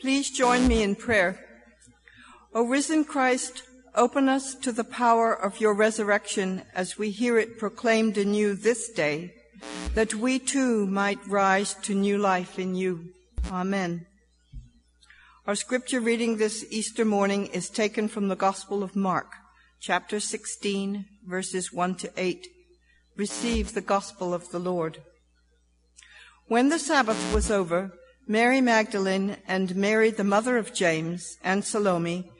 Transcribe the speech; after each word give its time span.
Please 0.00 0.30
join 0.30 0.68
me 0.68 0.84
in 0.84 0.94
prayer. 0.94 1.44
O 2.54 2.62
risen 2.62 3.04
Christ, 3.04 3.64
open 3.96 4.28
us 4.28 4.54
to 4.54 4.70
the 4.70 4.84
power 4.84 5.34
of 5.34 5.60
your 5.60 5.74
resurrection 5.74 6.62
as 6.72 6.96
we 6.96 7.10
hear 7.10 7.36
it 7.36 7.58
proclaimed 7.58 8.16
anew 8.16 8.54
this 8.54 8.90
day, 8.90 9.34
that 9.94 10.14
we 10.14 10.38
too 10.38 10.86
might 10.86 11.18
rise 11.26 11.74
to 11.74 11.96
new 11.96 12.16
life 12.16 12.60
in 12.60 12.76
you. 12.76 13.12
Amen. 13.50 14.06
Our 15.48 15.56
scripture 15.56 16.00
reading 16.00 16.36
this 16.36 16.64
Easter 16.70 17.04
morning 17.04 17.46
is 17.46 17.68
taken 17.68 18.06
from 18.06 18.28
the 18.28 18.36
Gospel 18.36 18.84
of 18.84 18.94
Mark, 18.94 19.32
chapter 19.80 20.20
16, 20.20 21.06
verses 21.26 21.72
1 21.72 21.96
to 21.96 22.12
8. 22.16 22.46
Receive 23.16 23.74
the 23.74 23.80
Gospel 23.80 24.32
of 24.32 24.50
the 24.50 24.60
Lord. 24.60 25.02
When 26.46 26.68
the 26.68 26.78
Sabbath 26.78 27.34
was 27.34 27.50
over, 27.50 27.97
Mary 28.30 28.60
Magdalene 28.60 29.38
and 29.48 29.74
Mary, 29.74 30.10
the 30.10 30.22
mother 30.22 30.58
of 30.58 30.74
James, 30.74 31.38
and 31.42 31.64
Salome 31.64 32.30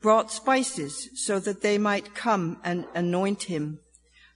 brought 0.00 0.30
spices 0.30 1.08
so 1.16 1.40
that 1.40 1.62
they 1.62 1.78
might 1.78 2.14
come 2.14 2.58
and 2.62 2.86
anoint 2.94 3.44
him. 3.44 3.80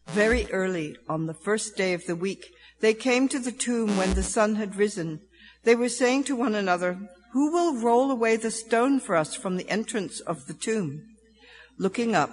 Very 0.09 0.51
early 0.51 0.97
on 1.09 1.27
the 1.27 1.35
first 1.35 1.77
day 1.77 1.95
of 1.95 2.05
the 2.07 2.17
week, 2.17 2.53
they 2.81 2.93
came 2.93 3.29
to 3.29 3.39
the 3.39 3.53
tomb 3.53 3.97
when 3.97 4.15
the 4.15 4.23
sun 4.25 4.57
had 4.57 4.75
risen. 4.75 5.21
They 5.63 5.77
were 5.77 5.89
saying 5.89 6.25
to 6.25 6.35
one 6.35 6.57
another, 6.57 6.99
Who 7.33 7.53
will 7.53 7.81
roll 7.81 8.11
away 8.11 8.35
the 8.35 8.51
stone 8.51 8.99
for 8.99 9.15
us 9.15 9.37
from 9.37 9.57
the 9.57 9.69
entrance 9.71 10.19
of 10.19 10.49
the 10.49 10.55
tomb? 10.55 11.05
Looking 11.79 12.17
up, 12.17 12.33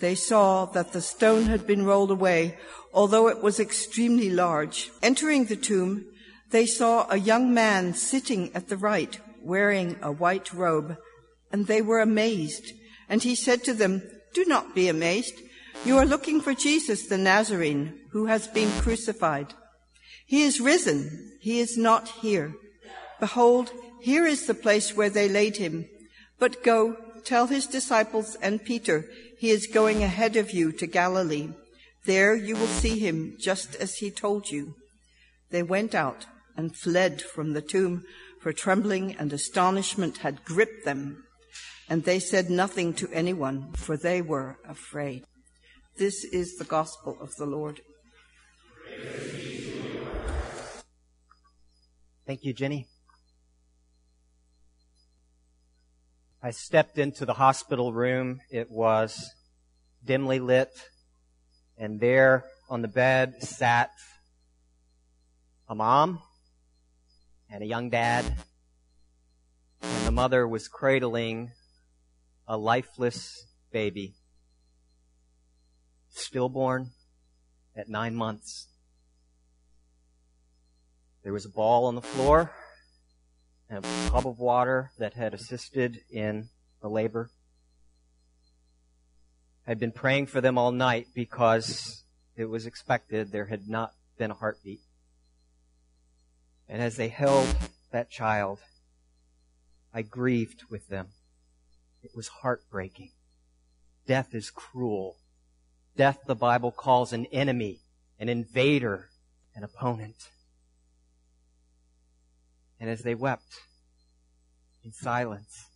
they 0.00 0.14
saw 0.14 0.66
that 0.66 0.92
the 0.92 1.00
stone 1.00 1.44
had 1.44 1.66
been 1.66 1.86
rolled 1.86 2.10
away, 2.10 2.58
although 2.92 3.28
it 3.28 3.42
was 3.42 3.58
extremely 3.58 4.28
large. 4.28 4.90
Entering 5.02 5.46
the 5.46 5.56
tomb, 5.56 6.04
they 6.50 6.66
saw 6.66 7.06
a 7.08 7.16
young 7.16 7.54
man 7.54 7.94
sitting 7.94 8.50
at 8.54 8.68
the 8.68 8.76
right, 8.76 9.20
wearing 9.42 9.96
a 10.02 10.10
white 10.10 10.52
robe, 10.52 10.96
and 11.52 11.66
they 11.66 11.80
were 11.80 12.00
amazed. 12.00 12.72
And 13.08 13.22
he 13.22 13.34
said 13.34 13.62
to 13.64 13.74
them, 13.74 14.02
Do 14.34 14.44
not 14.44 14.74
be 14.74 14.88
amazed. 14.88 15.34
You 15.84 15.96
are 15.98 16.06
looking 16.06 16.40
for 16.40 16.54
Jesus 16.54 17.06
the 17.06 17.18
Nazarene, 17.18 18.00
who 18.10 18.26
has 18.26 18.48
been 18.48 18.70
crucified. 18.80 19.54
He 20.26 20.42
is 20.42 20.60
risen. 20.60 21.38
He 21.40 21.60
is 21.60 21.76
not 21.76 22.08
here. 22.08 22.52
Behold, 23.20 23.70
here 24.00 24.26
is 24.26 24.46
the 24.46 24.54
place 24.54 24.96
where 24.96 25.10
they 25.10 25.28
laid 25.28 25.56
him. 25.56 25.86
But 26.38 26.64
go, 26.64 26.96
tell 27.24 27.46
his 27.46 27.66
disciples 27.66 28.36
and 28.42 28.64
Peter, 28.64 29.04
he 29.38 29.50
is 29.50 29.66
going 29.66 30.02
ahead 30.02 30.36
of 30.36 30.50
you 30.50 30.72
to 30.72 30.86
Galilee. 30.86 31.50
There 32.06 32.34
you 32.34 32.56
will 32.56 32.66
see 32.66 32.98
him 32.98 33.36
just 33.38 33.76
as 33.76 33.96
he 33.96 34.10
told 34.10 34.50
you. 34.50 34.74
They 35.50 35.62
went 35.62 35.94
out 35.94 36.26
and 36.56 36.76
fled 36.76 37.22
from 37.22 37.52
the 37.52 37.62
tomb, 37.62 38.04
for 38.40 38.52
trembling 38.52 39.16
and 39.16 39.32
astonishment 39.32 40.18
had 40.18 40.44
gripped 40.44 40.84
them. 40.84 41.24
And 41.88 42.04
they 42.04 42.18
said 42.20 42.50
nothing 42.50 42.94
to 42.94 43.08
anyone, 43.12 43.72
for 43.72 43.96
they 43.96 44.22
were 44.22 44.58
afraid. 44.68 45.24
This 45.96 46.24
is 46.24 46.56
the 46.56 46.64
gospel 46.64 47.16
of 47.20 47.34
the 47.36 47.46
Lord. 47.46 47.80
Thank 52.26 52.44
you, 52.44 52.52
Jenny. 52.52 52.86
I 56.42 56.52
stepped 56.52 56.96
into 56.96 57.26
the 57.26 57.34
hospital 57.34 57.92
room. 57.92 58.40
It 58.50 58.70
was 58.70 59.30
dimly 60.04 60.38
lit, 60.38 60.70
and 61.76 62.00
there 62.00 62.44
on 62.70 62.82
the 62.82 62.88
bed 62.88 63.42
sat 63.42 63.90
a 65.68 65.74
mom 65.74 66.22
and 67.50 67.62
a 67.62 67.66
young 67.66 67.90
dad, 67.90 68.24
and 69.82 70.06
the 70.06 70.12
mother 70.12 70.46
was 70.46 70.68
cradling 70.68 71.50
a 72.46 72.56
lifeless 72.56 73.46
baby, 73.72 74.14
stillborn 76.08 76.90
at 77.76 77.88
nine 77.88 78.14
months. 78.14 78.68
There 81.22 81.32
was 81.32 81.44
a 81.44 81.50
ball 81.50 81.86
on 81.86 81.96
the 81.96 82.02
floor 82.02 82.52
and 83.68 83.84
a 83.84 84.08
tub 84.08 84.26
of 84.26 84.38
water 84.38 84.90
that 84.98 85.14
had 85.14 85.34
assisted 85.34 85.98
in 86.10 86.48
the 86.80 86.88
labor. 86.88 87.30
I'd 89.66 89.78
been 89.78 89.92
praying 89.92 90.26
for 90.26 90.40
them 90.40 90.56
all 90.56 90.72
night 90.72 91.08
because 91.14 92.04
it 92.36 92.46
was 92.46 92.66
expected 92.66 93.30
there 93.30 93.46
had 93.46 93.68
not 93.68 93.92
been 94.18 94.30
a 94.30 94.34
heartbeat. 94.34 94.80
And 96.70 96.80
as 96.80 96.96
they 96.96 97.08
held 97.08 97.48
that 97.90 98.10
child, 98.10 98.60
I 99.92 100.02
grieved 100.02 100.62
with 100.70 100.86
them. 100.86 101.08
It 102.00 102.12
was 102.14 102.28
heartbreaking. 102.28 103.10
Death 104.06 104.28
is 104.34 104.50
cruel. 104.50 105.16
Death, 105.96 106.20
the 106.28 106.36
Bible 106.36 106.70
calls 106.70 107.12
an 107.12 107.26
enemy, 107.26 107.80
an 108.20 108.28
invader, 108.28 109.08
an 109.56 109.64
opponent. 109.64 110.28
And 112.78 112.88
as 112.88 113.02
they 113.02 113.16
wept 113.16 113.52
in 114.84 114.92
silence 114.92 115.66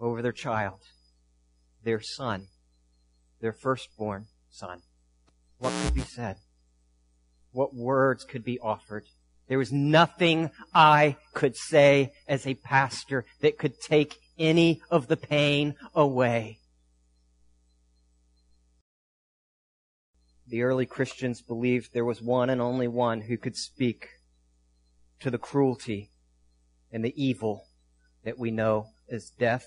over 0.00 0.22
their 0.22 0.32
child, 0.32 0.80
their 1.84 2.00
son, 2.00 2.46
their 3.42 3.52
firstborn 3.52 4.28
son, 4.48 4.80
what 5.58 5.74
could 5.84 5.94
be 5.94 6.00
said? 6.00 6.36
What 7.52 7.74
words 7.74 8.24
could 8.24 8.44
be 8.44 8.58
offered? 8.58 9.04
There 9.48 9.58
was 9.58 9.72
nothing 9.72 10.50
I 10.74 11.16
could 11.34 11.56
say 11.56 12.12
as 12.26 12.46
a 12.46 12.54
pastor 12.54 13.24
that 13.40 13.58
could 13.58 13.80
take 13.80 14.18
any 14.38 14.80
of 14.90 15.06
the 15.08 15.16
pain 15.16 15.74
away. 15.94 16.58
The 20.46 20.62
early 20.62 20.86
Christians 20.86 21.42
believed 21.42 21.92
there 21.92 22.04
was 22.04 22.22
one 22.22 22.50
and 22.50 22.60
only 22.60 22.88
one 22.88 23.22
who 23.22 23.36
could 23.36 23.56
speak 23.56 24.08
to 25.20 25.30
the 25.30 25.38
cruelty 25.38 26.10
and 26.92 27.04
the 27.04 27.14
evil 27.22 27.66
that 28.24 28.38
we 28.38 28.50
know 28.50 28.86
as 29.10 29.30
death. 29.30 29.66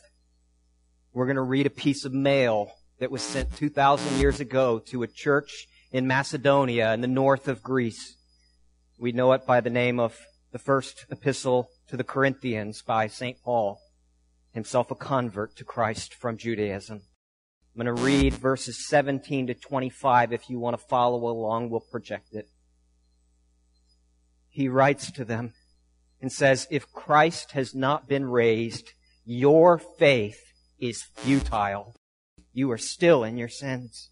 We're 1.13 1.25
going 1.25 1.35
to 1.35 1.41
read 1.41 1.65
a 1.65 1.71
piece 1.71 2.05
of 2.05 2.13
mail 2.13 2.71
that 2.99 3.11
was 3.11 3.21
sent 3.21 3.55
2,000 3.55 4.19
years 4.19 4.39
ago 4.39 4.79
to 4.79 5.03
a 5.03 5.07
church 5.07 5.67
in 5.91 6.07
Macedonia 6.07 6.93
in 6.93 7.01
the 7.01 7.07
north 7.07 7.47
of 7.47 7.63
Greece. 7.63 8.16
We 8.99 9.11
know 9.11 9.33
it 9.33 9.45
by 9.45 9.61
the 9.61 9.69
name 9.69 9.99
of 9.99 10.19
the 10.51 10.57
first 10.57 11.05
epistle 11.11 11.69
to 11.87 11.95
the 11.95 12.03
Corinthians 12.03 12.81
by 12.81 13.05
St. 13.05 13.37
Paul, 13.43 13.79
himself 14.53 14.89
a 14.89 14.95
convert 14.95 15.55
to 15.57 15.63
Christ 15.63 16.15
from 16.15 16.35
Judaism. 16.35 17.01
I'm 17.75 17.85
going 17.85 17.95
to 17.95 18.01
read 18.01 18.33
verses 18.33 18.87
17 18.87 19.47
to 19.47 19.53
25. 19.53 20.33
If 20.33 20.49
you 20.49 20.57
want 20.57 20.79
to 20.79 20.83
follow 20.87 21.27
along, 21.27 21.69
we'll 21.69 21.81
project 21.91 22.29
it. 22.33 22.49
He 24.49 24.67
writes 24.67 25.11
to 25.11 25.23
them 25.23 25.53
and 26.19 26.31
says, 26.31 26.65
If 26.71 26.91
Christ 26.91 27.51
has 27.51 27.75
not 27.75 28.09
been 28.09 28.25
raised, 28.25 28.93
your 29.23 29.77
faith 29.77 30.41
is 30.79 31.03
futile. 31.03 31.93
You 32.51 32.71
are 32.71 32.79
still 32.79 33.23
in 33.23 33.37
your 33.37 33.47
sins. 33.47 34.09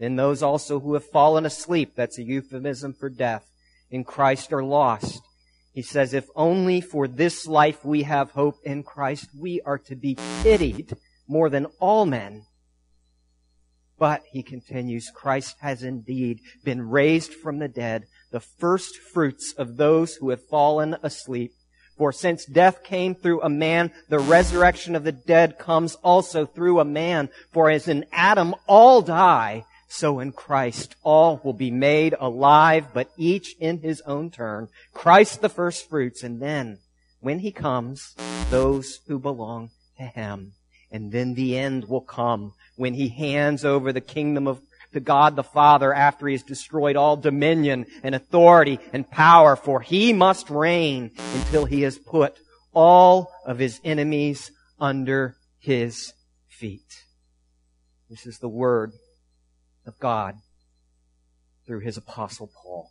Then 0.00 0.16
those 0.16 0.42
also 0.42 0.80
who 0.80 0.94
have 0.94 1.04
fallen 1.04 1.46
asleep, 1.46 1.92
that's 1.94 2.18
a 2.18 2.24
euphemism 2.24 2.94
for 2.94 3.08
death, 3.08 3.48
in 3.90 4.04
Christ 4.04 4.52
are 4.52 4.64
lost. 4.64 5.22
He 5.72 5.82
says, 5.82 6.12
if 6.12 6.26
only 6.34 6.80
for 6.80 7.06
this 7.06 7.46
life 7.46 7.84
we 7.84 8.02
have 8.02 8.32
hope 8.32 8.56
in 8.64 8.82
Christ, 8.82 9.28
we 9.38 9.60
are 9.60 9.78
to 9.78 9.94
be 9.94 10.16
pitied 10.42 10.96
more 11.28 11.48
than 11.48 11.66
all 11.78 12.04
men. 12.04 12.44
But, 13.98 14.22
he 14.30 14.42
continues, 14.42 15.10
Christ 15.14 15.56
has 15.60 15.82
indeed 15.82 16.40
been 16.64 16.88
raised 16.88 17.34
from 17.34 17.58
the 17.58 17.68
dead, 17.68 18.04
the 18.30 18.40
first 18.40 18.96
fruits 18.96 19.52
of 19.56 19.76
those 19.76 20.16
who 20.16 20.30
have 20.30 20.48
fallen 20.48 20.96
asleep. 21.02 21.52
For 21.96 22.12
since 22.12 22.44
death 22.44 22.84
came 22.84 23.16
through 23.16 23.42
a 23.42 23.48
man, 23.48 23.90
the 24.08 24.20
resurrection 24.20 24.94
of 24.94 25.02
the 25.02 25.12
dead 25.12 25.58
comes 25.58 25.96
also 25.96 26.46
through 26.46 26.78
a 26.78 26.84
man. 26.84 27.28
For 27.52 27.68
as 27.70 27.88
in 27.88 28.06
Adam 28.12 28.54
all 28.68 29.02
die, 29.02 29.64
so 29.88 30.20
in 30.20 30.32
Christ 30.32 30.94
all 31.02 31.40
will 31.42 31.54
be 31.54 31.70
made 31.70 32.14
alive, 32.20 32.88
but 32.92 33.10
each 33.16 33.56
in 33.58 33.78
his 33.78 34.02
own 34.02 34.30
turn. 34.30 34.68
Christ 34.92 35.40
the 35.40 35.48
first 35.48 35.88
fruits, 35.88 36.22
and 36.22 36.40
then, 36.40 36.78
when 37.20 37.40
he 37.40 37.50
comes, 37.50 38.14
those 38.50 39.00
who 39.08 39.18
belong 39.18 39.70
to 39.96 40.04
him. 40.04 40.52
And 40.90 41.10
then 41.10 41.34
the 41.34 41.58
end 41.58 41.88
will 41.88 42.02
come 42.02 42.52
when 42.76 42.94
he 42.94 43.08
hands 43.08 43.64
over 43.64 43.92
the 43.92 44.00
kingdom 44.00 44.46
of 44.46 44.60
to 44.92 45.00
God 45.00 45.36
the 45.36 45.42
Father 45.42 45.92
after 45.92 46.26
he 46.26 46.34
has 46.34 46.42
destroyed 46.42 46.96
all 46.96 47.16
dominion 47.16 47.84
and 48.02 48.14
authority 48.14 48.78
and 48.92 49.10
power, 49.10 49.54
for 49.54 49.80
he 49.80 50.14
must 50.14 50.48
reign 50.48 51.10
until 51.34 51.66
he 51.66 51.82
has 51.82 51.98
put 51.98 52.38
all 52.72 53.30
of 53.44 53.58
his 53.58 53.80
enemies 53.84 54.50
under 54.80 55.36
his 55.58 56.14
feet. 56.48 57.04
This 58.08 58.24
is 58.24 58.38
the 58.38 58.48
word 58.48 58.92
of 59.88 59.98
God 59.98 60.36
through 61.66 61.80
his 61.80 61.96
apostle 61.96 62.50
Paul. 62.62 62.90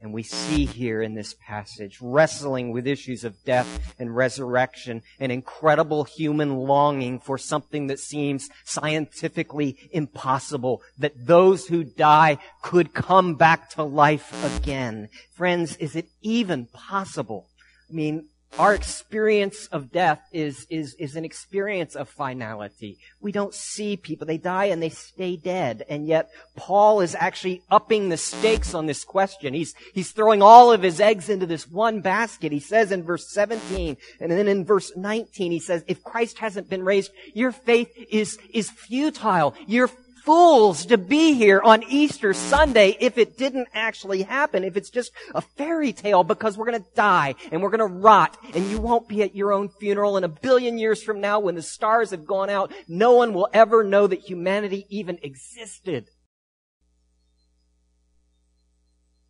And 0.00 0.12
we 0.12 0.24
see 0.24 0.64
here 0.66 1.00
in 1.00 1.14
this 1.14 1.36
passage, 1.46 1.98
wrestling 2.00 2.72
with 2.72 2.88
issues 2.88 3.22
of 3.22 3.36
death 3.44 3.94
and 4.00 4.14
resurrection, 4.16 5.02
an 5.20 5.30
incredible 5.30 6.02
human 6.02 6.56
longing 6.56 7.20
for 7.20 7.38
something 7.38 7.86
that 7.86 8.00
seems 8.00 8.48
scientifically 8.64 9.76
impossible, 9.92 10.82
that 10.98 11.26
those 11.26 11.68
who 11.68 11.84
die 11.84 12.38
could 12.62 12.92
come 12.92 13.36
back 13.36 13.70
to 13.70 13.84
life 13.84 14.34
again. 14.56 15.08
Friends, 15.36 15.76
is 15.76 15.94
it 15.94 16.08
even 16.20 16.66
possible? 16.66 17.46
I 17.88 17.92
mean, 17.92 18.26
our 18.58 18.74
experience 18.74 19.66
of 19.68 19.90
death 19.90 20.20
is, 20.30 20.66
is, 20.68 20.94
is 20.98 21.16
an 21.16 21.24
experience 21.24 21.96
of 21.96 22.08
finality. 22.08 22.98
We 23.20 23.32
don't 23.32 23.54
see 23.54 23.96
people. 23.96 24.26
They 24.26 24.36
die 24.36 24.66
and 24.66 24.82
they 24.82 24.90
stay 24.90 25.36
dead. 25.36 25.84
And 25.88 26.06
yet, 26.06 26.30
Paul 26.54 27.00
is 27.00 27.14
actually 27.14 27.62
upping 27.70 28.08
the 28.08 28.16
stakes 28.16 28.74
on 28.74 28.86
this 28.86 29.04
question. 29.04 29.54
He's, 29.54 29.74
he's 29.94 30.12
throwing 30.12 30.42
all 30.42 30.70
of 30.70 30.82
his 30.82 31.00
eggs 31.00 31.28
into 31.28 31.46
this 31.46 31.66
one 31.66 32.02
basket. 32.02 32.52
He 32.52 32.60
says 32.60 32.92
in 32.92 33.04
verse 33.04 33.32
17, 33.32 33.96
and 34.20 34.30
then 34.30 34.48
in 34.48 34.66
verse 34.66 34.92
19, 34.94 35.50
he 35.50 35.58
says, 35.58 35.82
if 35.86 36.04
Christ 36.04 36.38
hasn't 36.38 36.68
been 36.68 36.84
raised, 36.84 37.10
your 37.32 37.52
faith 37.52 37.90
is, 38.10 38.38
is 38.52 38.70
futile. 38.70 39.54
Your 39.66 39.88
fools 40.24 40.86
to 40.86 40.98
be 40.98 41.34
here 41.34 41.60
on 41.62 41.82
Easter 41.84 42.32
Sunday 42.32 42.96
if 43.00 43.18
it 43.18 43.36
didn't 43.36 43.68
actually 43.74 44.22
happen, 44.22 44.64
if 44.64 44.76
it's 44.76 44.90
just 44.90 45.12
a 45.34 45.40
fairy 45.40 45.92
tale 45.92 46.24
because 46.24 46.56
we're 46.56 46.66
gonna 46.66 46.84
die 46.94 47.34
and 47.50 47.62
we're 47.62 47.70
gonna 47.70 47.86
rot 47.86 48.36
and 48.54 48.70
you 48.70 48.78
won't 48.78 49.08
be 49.08 49.22
at 49.22 49.34
your 49.34 49.52
own 49.52 49.68
funeral 49.68 50.16
and 50.16 50.24
a 50.24 50.28
billion 50.28 50.78
years 50.78 51.02
from 51.02 51.20
now 51.20 51.40
when 51.40 51.54
the 51.54 51.62
stars 51.62 52.10
have 52.10 52.26
gone 52.26 52.50
out, 52.50 52.72
no 52.88 53.12
one 53.14 53.34
will 53.34 53.48
ever 53.52 53.82
know 53.82 54.06
that 54.06 54.20
humanity 54.20 54.86
even 54.88 55.18
existed. 55.22 56.08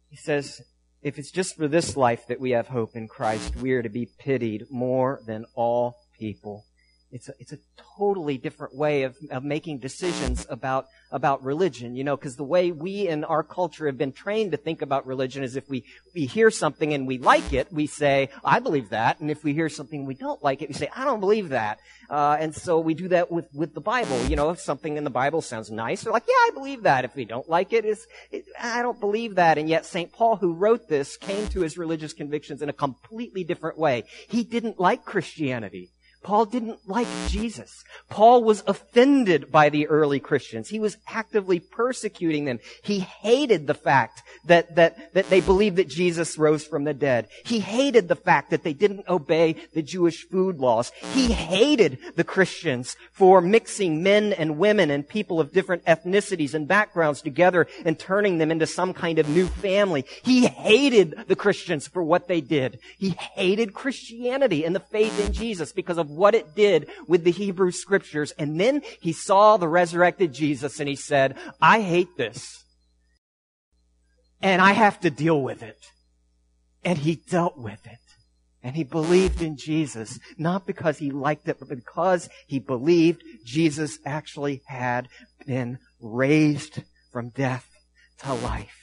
He 0.08 0.16
says, 0.16 0.60
if 1.00 1.18
it's 1.18 1.30
just 1.30 1.56
for 1.56 1.68
this 1.68 1.96
life 1.96 2.26
that 2.28 2.38
we 2.38 2.50
have 2.50 2.68
hope 2.68 2.94
in 2.94 3.08
Christ, 3.08 3.56
we 3.56 3.72
are 3.72 3.82
to 3.82 3.88
be 3.88 4.08
pitied 4.18 4.66
more 4.70 5.20
than 5.26 5.46
all 5.54 5.96
people. 6.18 6.66
It's 7.12 7.28
a, 7.28 7.34
it's 7.38 7.52
a 7.52 7.58
totally 7.98 8.38
different 8.38 8.74
way 8.74 9.02
of, 9.02 9.16
of 9.30 9.44
making 9.44 9.78
decisions 9.78 10.46
about, 10.48 10.86
about 11.10 11.44
religion, 11.44 11.94
you 11.94 12.04
know, 12.04 12.16
because 12.16 12.36
the 12.36 12.44
way 12.44 12.72
we 12.72 13.06
in 13.06 13.22
our 13.24 13.42
culture 13.42 13.86
have 13.86 13.98
been 13.98 14.12
trained 14.12 14.52
to 14.52 14.56
think 14.56 14.80
about 14.80 15.06
religion 15.06 15.44
is 15.44 15.54
if 15.54 15.68
we, 15.68 15.84
we 16.14 16.24
hear 16.24 16.50
something 16.50 16.94
and 16.94 17.06
we 17.06 17.18
like 17.18 17.52
it, 17.52 17.70
we 17.70 17.86
say, 17.86 18.30
I 18.42 18.60
believe 18.60 18.88
that. 18.90 19.20
And 19.20 19.30
if 19.30 19.44
we 19.44 19.52
hear 19.52 19.68
something 19.68 20.06
we 20.06 20.14
don't 20.14 20.42
like 20.42 20.62
it, 20.62 20.68
we 20.68 20.74
say, 20.74 20.88
I 20.96 21.04
don't 21.04 21.20
believe 21.20 21.50
that. 21.50 21.80
Uh, 22.08 22.38
and 22.40 22.54
so 22.54 22.80
we 22.80 22.94
do 22.94 23.08
that 23.08 23.30
with, 23.30 23.46
with 23.52 23.74
the 23.74 23.80
Bible. 23.80 24.18
You 24.24 24.36
know, 24.36 24.48
if 24.48 24.60
something 24.60 24.96
in 24.96 25.04
the 25.04 25.10
Bible 25.10 25.42
sounds 25.42 25.70
nice, 25.70 26.04
we're 26.04 26.12
like, 26.12 26.24
yeah, 26.26 26.34
I 26.34 26.50
believe 26.54 26.84
that. 26.84 27.04
If 27.04 27.14
we 27.14 27.26
don't 27.26 27.48
like 27.48 27.74
it, 27.74 27.84
it's, 27.84 28.06
it, 28.30 28.44
I 28.58 28.80
don't 28.80 29.00
believe 29.00 29.34
that. 29.34 29.58
And 29.58 29.68
yet 29.68 29.84
St. 29.84 30.10
Paul, 30.10 30.36
who 30.36 30.54
wrote 30.54 30.88
this, 30.88 31.18
came 31.18 31.46
to 31.48 31.60
his 31.60 31.76
religious 31.76 32.14
convictions 32.14 32.62
in 32.62 32.70
a 32.70 32.72
completely 32.72 33.44
different 33.44 33.78
way. 33.78 34.04
He 34.28 34.44
didn't 34.44 34.80
like 34.80 35.04
Christianity. 35.04 35.90
Paul 36.22 36.46
didn't 36.46 36.88
like 36.88 37.08
Jesus. 37.28 37.84
Paul 38.08 38.44
was 38.44 38.62
offended 38.66 39.50
by 39.50 39.68
the 39.68 39.88
early 39.88 40.20
Christians. 40.20 40.68
He 40.68 40.78
was 40.78 40.96
actively 41.08 41.58
persecuting 41.58 42.44
them. 42.44 42.60
He 42.82 43.00
hated 43.00 43.66
the 43.66 43.74
fact 43.74 44.22
that, 44.46 44.76
that, 44.76 45.14
that 45.14 45.30
they 45.30 45.40
believed 45.40 45.76
that 45.76 45.88
Jesus 45.88 46.38
rose 46.38 46.64
from 46.64 46.84
the 46.84 46.94
dead. 46.94 47.28
He 47.44 47.58
hated 47.58 48.08
the 48.08 48.16
fact 48.16 48.50
that 48.50 48.62
they 48.62 48.72
didn't 48.72 49.08
obey 49.08 49.56
the 49.74 49.82
Jewish 49.82 50.28
food 50.28 50.58
laws. 50.58 50.92
He 51.12 51.32
hated 51.32 51.98
the 52.16 52.24
Christians 52.24 52.96
for 53.12 53.40
mixing 53.40 54.02
men 54.02 54.32
and 54.32 54.58
women 54.58 54.90
and 54.90 55.08
people 55.08 55.40
of 55.40 55.52
different 55.52 55.84
ethnicities 55.86 56.54
and 56.54 56.68
backgrounds 56.68 57.20
together 57.20 57.66
and 57.84 57.98
turning 57.98 58.38
them 58.38 58.50
into 58.50 58.66
some 58.66 58.92
kind 58.92 59.18
of 59.18 59.28
new 59.28 59.46
family. 59.46 60.04
He 60.22 60.46
hated 60.46 61.24
the 61.26 61.36
Christians 61.36 61.88
for 61.88 62.02
what 62.02 62.28
they 62.28 62.40
did. 62.40 62.78
He 62.98 63.10
hated 63.10 63.74
Christianity 63.74 64.64
and 64.64 64.74
the 64.74 64.80
faith 64.80 65.24
in 65.24 65.32
Jesus 65.32 65.72
because 65.72 65.98
of 65.98 66.11
what 66.16 66.34
it 66.34 66.54
did 66.54 66.88
with 67.06 67.24
the 67.24 67.30
Hebrew 67.30 67.70
scriptures. 67.70 68.32
And 68.38 68.60
then 68.60 68.82
he 69.00 69.12
saw 69.12 69.56
the 69.56 69.68
resurrected 69.68 70.32
Jesus 70.32 70.80
and 70.80 70.88
he 70.88 70.96
said, 70.96 71.36
I 71.60 71.80
hate 71.80 72.16
this. 72.16 72.64
And 74.40 74.60
I 74.60 74.72
have 74.72 75.00
to 75.00 75.10
deal 75.10 75.40
with 75.40 75.62
it. 75.62 75.78
And 76.84 76.98
he 76.98 77.16
dealt 77.16 77.56
with 77.56 77.86
it. 77.86 77.98
And 78.64 78.76
he 78.76 78.84
believed 78.84 79.42
in 79.42 79.56
Jesus, 79.56 80.18
not 80.38 80.66
because 80.66 80.98
he 80.98 81.10
liked 81.10 81.48
it, 81.48 81.58
but 81.58 81.68
because 81.68 82.28
he 82.46 82.58
believed 82.60 83.22
Jesus 83.44 83.98
actually 84.04 84.62
had 84.66 85.08
been 85.46 85.78
raised 86.00 86.82
from 87.12 87.30
death 87.30 87.68
to 88.18 88.34
life. 88.34 88.81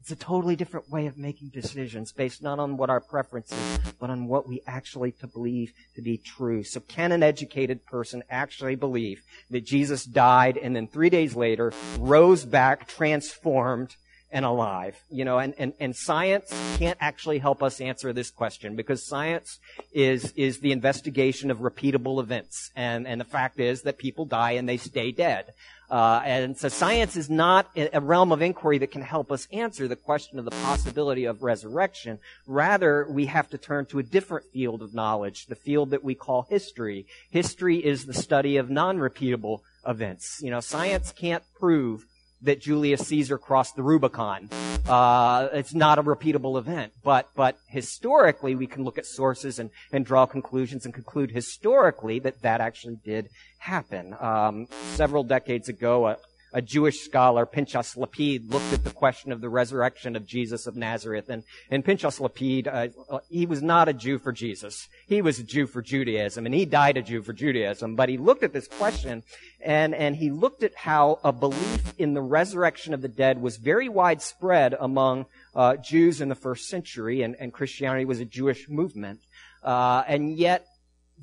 It's 0.00 0.10
a 0.10 0.16
totally 0.16 0.56
different 0.56 0.90
way 0.90 1.06
of 1.06 1.18
making 1.18 1.48
decisions 1.48 2.10
based 2.10 2.42
not 2.42 2.58
on 2.58 2.78
what 2.78 2.88
our 2.88 3.00
preferences, 3.00 3.78
but 3.98 4.08
on 4.08 4.26
what 4.26 4.48
we 4.48 4.62
actually 4.66 5.12
to 5.12 5.26
believe 5.26 5.74
to 5.94 6.00
be 6.00 6.16
true. 6.16 6.64
So 6.64 6.80
can 6.80 7.12
an 7.12 7.22
educated 7.22 7.84
person 7.84 8.22
actually 8.30 8.76
believe 8.76 9.20
that 9.50 9.66
Jesus 9.66 10.04
died 10.04 10.56
and 10.56 10.74
then 10.74 10.86
three 10.86 11.10
days 11.10 11.36
later 11.36 11.74
rose 11.98 12.46
back 12.46 12.88
transformed 12.88 13.96
and 14.32 14.44
alive. 14.44 14.96
You 15.10 15.24
know, 15.24 15.38
and, 15.38 15.54
and, 15.58 15.72
and 15.80 15.94
science 15.94 16.52
can't 16.78 16.98
actually 17.00 17.38
help 17.38 17.62
us 17.62 17.80
answer 17.80 18.12
this 18.12 18.30
question 18.30 18.76
because 18.76 19.06
science 19.06 19.58
is, 19.92 20.32
is 20.36 20.60
the 20.60 20.72
investigation 20.72 21.50
of 21.50 21.58
repeatable 21.58 22.20
events. 22.20 22.70
And, 22.76 23.06
and 23.06 23.20
the 23.20 23.24
fact 23.24 23.58
is 23.58 23.82
that 23.82 23.98
people 23.98 24.24
die 24.24 24.52
and 24.52 24.68
they 24.68 24.76
stay 24.76 25.12
dead. 25.12 25.52
Uh, 25.90 26.22
and 26.24 26.56
so 26.56 26.68
science 26.68 27.16
is 27.16 27.28
not 27.28 27.68
a 27.74 28.00
realm 28.00 28.30
of 28.30 28.40
inquiry 28.40 28.78
that 28.78 28.92
can 28.92 29.02
help 29.02 29.32
us 29.32 29.48
answer 29.52 29.88
the 29.88 29.96
question 29.96 30.38
of 30.38 30.44
the 30.44 30.52
possibility 30.52 31.24
of 31.24 31.42
resurrection. 31.42 32.20
Rather, 32.46 33.08
we 33.10 33.26
have 33.26 33.50
to 33.50 33.58
turn 33.58 33.84
to 33.86 33.98
a 33.98 34.02
different 34.04 34.46
field 34.52 34.82
of 34.82 34.94
knowledge, 34.94 35.46
the 35.46 35.56
field 35.56 35.90
that 35.90 36.04
we 36.04 36.14
call 36.14 36.46
history. 36.48 37.06
History 37.30 37.84
is 37.84 38.06
the 38.06 38.14
study 38.14 38.56
of 38.56 38.70
non-repeatable 38.70 39.62
events. 39.84 40.38
You 40.40 40.50
know, 40.50 40.60
science 40.60 41.10
can't 41.10 41.42
prove 41.58 42.06
that 42.42 42.60
Julius 42.60 43.06
Caesar 43.08 43.38
crossed 43.38 43.76
the 43.76 43.82
Rubicon. 43.82 44.48
Uh, 44.88 45.48
it's 45.52 45.74
not 45.74 45.98
a 45.98 46.02
repeatable 46.02 46.58
event, 46.58 46.92
but 47.04 47.28
but 47.36 47.56
historically 47.68 48.54
we 48.54 48.66
can 48.66 48.82
look 48.84 48.98
at 48.98 49.06
sources 49.06 49.58
and 49.58 49.70
and 49.92 50.04
draw 50.06 50.26
conclusions 50.26 50.84
and 50.84 50.94
conclude 50.94 51.30
historically 51.30 52.18
that 52.20 52.42
that 52.42 52.60
actually 52.60 52.96
did 53.04 53.28
happen. 53.58 54.14
Um, 54.18 54.66
several 54.94 55.22
decades 55.22 55.68
ago, 55.68 56.08
a, 56.08 56.16
a 56.52 56.62
Jewish 56.62 57.00
scholar, 57.00 57.46
Pinchas 57.46 57.96
Lapide, 57.96 58.50
looked 58.50 58.72
at 58.72 58.84
the 58.84 58.90
question 58.90 59.32
of 59.32 59.40
the 59.40 59.48
resurrection 59.48 60.16
of 60.16 60.26
Jesus 60.26 60.66
of 60.66 60.76
Nazareth. 60.76 61.28
And, 61.28 61.44
and 61.70 61.84
Pinchas 61.84 62.20
Lapide, 62.20 62.68
uh, 62.68 62.88
he 63.28 63.46
was 63.46 63.62
not 63.62 63.88
a 63.88 63.92
Jew 63.92 64.18
for 64.18 64.32
Jesus. 64.32 64.88
He 65.06 65.22
was 65.22 65.38
a 65.38 65.44
Jew 65.44 65.66
for 65.66 65.82
Judaism, 65.82 66.46
and 66.46 66.54
he 66.54 66.64
died 66.64 66.96
a 66.96 67.02
Jew 67.02 67.22
for 67.22 67.32
Judaism. 67.32 67.94
But 67.96 68.08
he 68.08 68.18
looked 68.18 68.42
at 68.42 68.52
this 68.52 68.66
question, 68.66 69.22
and, 69.60 69.94
and 69.94 70.16
he 70.16 70.30
looked 70.30 70.62
at 70.62 70.74
how 70.74 71.20
a 71.22 71.32
belief 71.32 71.94
in 71.98 72.14
the 72.14 72.22
resurrection 72.22 72.94
of 72.94 73.02
the 73.02 73.08
dead 73.08 73.40
was 73.40 73.56
very 73.56 73.88
widespread 73.88 74.74
among 74.78 75.26
uh, 75.54 75.76
Jews 75.76 76.20
in 76.20 76.28
the 76.28 76.34
first 76.34 76.68
century, 76.68 77.22
and, 77.22 77.36
and 77.38 77.52
Christianity 77.52 78.04
was 78.04 78.20
a 78.20 78.24
Jewish 78.24 78.68
movement. 78.68 79.20
Uh, 79.62 80.02
and 80.06 80.38
yet, 80.38 80.66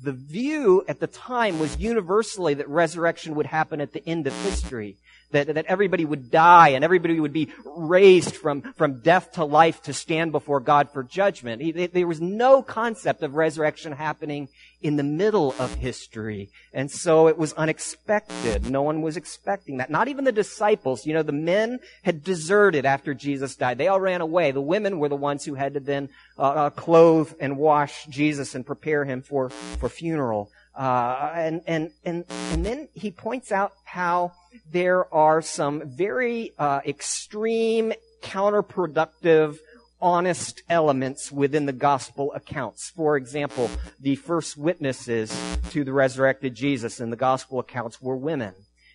the 0.02 0.12
view 0.12 0.84
at 0.88 1.00
the 1.00 1.06
time 1.06 1.58
was 1.58 1.78
universally 1.78 2.54
that 2.54 2.68
resurrection 2.68 3.34
would 3.34 3.46
happen 3.46 3.80
at 3.80 3.92
the 3.92 4.06
end 4.08 4.26
of 4.26 4.32
history 4.42 4.96
that, 5.30 5.46
that 5.54 5.66
everybody 5.66 6.04
would 6.04 6.30
die 6.30 6.70
and 6.70 6.84
everybody 6.84 7.20
would 7.20 7.32
be 7.32 7.52
raised 7.64 8.34
from, 8.34 8.62
from 8.76 9.00
death 9.00 9.32
to 9.32 9.44
life 9.44 9.82
to 9.82 9.92
stand 9.92 10.32
before 10.32 10.60
God 10.60 10.90
for 10.90 11.02
judgment. 11.02 11.60
He, 11.60 11.72
there 11.72 12.06
was 12.06 12.20
no 12.20 12.62
concept 12.62 13.22
of 13.22 13.34
resurrection 13.34 13.92
happening 13.92 14.48
in 14.80 14.96
the 14.96 15.02
middle 15.02 15.54
of 15.58 15.74
history. 15.74 16.50
And 16.72 16.90
so 16.90 17.26
it 17.26 17.36
was 17.36 17.52
unexpected. 17.54 18.70
No 18.70 18.82
one 18.82 19.02
was 19.02 19.16
expecting 19.16 19.78
that. 19.78 19.90
Not 19.90 20.08
even 20.08 20.24
the 20.24 20.32
disciples. 20.32 21.04
You 21.04 21.14
know, 21.14 21.22
the 21.22 21.32
men 21.32 21.80
had 22.04 22.22
deserted 22.22 22.86
after 22.86 23.12
Jesus 23.12 23.56
died. 23.56 23.76
They 23.76 23.88
all 23.88 24.00
ran 24.00 24.20
away. 24.20 24.52
The 24.52 24.60
women 24.60 24.98
were 24.98 25.08
the 25.08 25.16
ones 25.16 25.44
who 25.44 25.54
had 25.54 25.74
to 25.74 25.80
then 25.80 26.08
uh, 26.38 26.42
uh, 26.42 26.70
clothe 26.70 27.32
and 27.40 27.58
wash 27.58 28.06
Jesus 28.06 28.54
and 28.54 28.64
prepare 28.64 29.04
him 29.04 29.20
for, 29.20 29.50
for 29.50 29.87
funeral. 29.88 30.50
Uh, 30.76 31.32
and, 31.34 31.60
and, 31.66 31.90
and, 32.04 32.24
and 32.52 32.64
then 32.64 32.88
he 32.94 33.10
points 33.10 33.50
out 33.50 33.72
how 33.84 34.32
there 34.70 35.12
are 35.12 35.42
some 35.42 35.82
very 35.84 36.52
uh, 36.58 36.80
extreme, 36.86 37.92
counterproductive, 38.22 39.58
honest 40.00 40.62
elements 40.68 41.32
within 41.32 41.66
the 41.66 41.72
gospel 41.72 42.32
accounts. 42.32 42.90
For 42.90 43.16
example, 43.16 43.70
the 44.00 44.16
first 44.16 44.56
witnesses 44.56 45.36
to 45.70 45.84
the 45.84 45.92
resurrected 45.92 46.54
Jesus 46.54 47.00
in 47.00 47.10
the 47.10 47.16
gospel 47.16 47.58
accounts 47.58 48.00
were 48.00 48.16
women. 48.16 48.54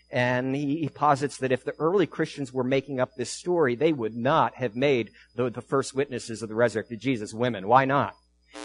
And 0.10 0.56
he, 0.56 0.78
he, 0.78 0.90
posits 0.90 1.38
that 1.38 1.52
if 1.52 1.66
the 1.66 1.74
early 1.80 2.06
Christians 2.06 2.54
were 2.54 2.64
making 2.64 3.00
up 3.00 3.16
this 3.18 3.32
story, 3.32 3.76
they 3.76 3.92
would 3.92 4.16
not 4.16 4.56
have 4.56 4.76
made 4.76 5.10
the, 5.36 5.50
the 5.50 5.62
first 5.62 5.96
witnesses 5.96 6.44
of 6.44 6.50
the 6.50 6.56
resurrected 6.56 7.00
Jesus 7.00 7.34
women. 7.34 7.68
Why 7.68 7.86
not? 7.86 8.14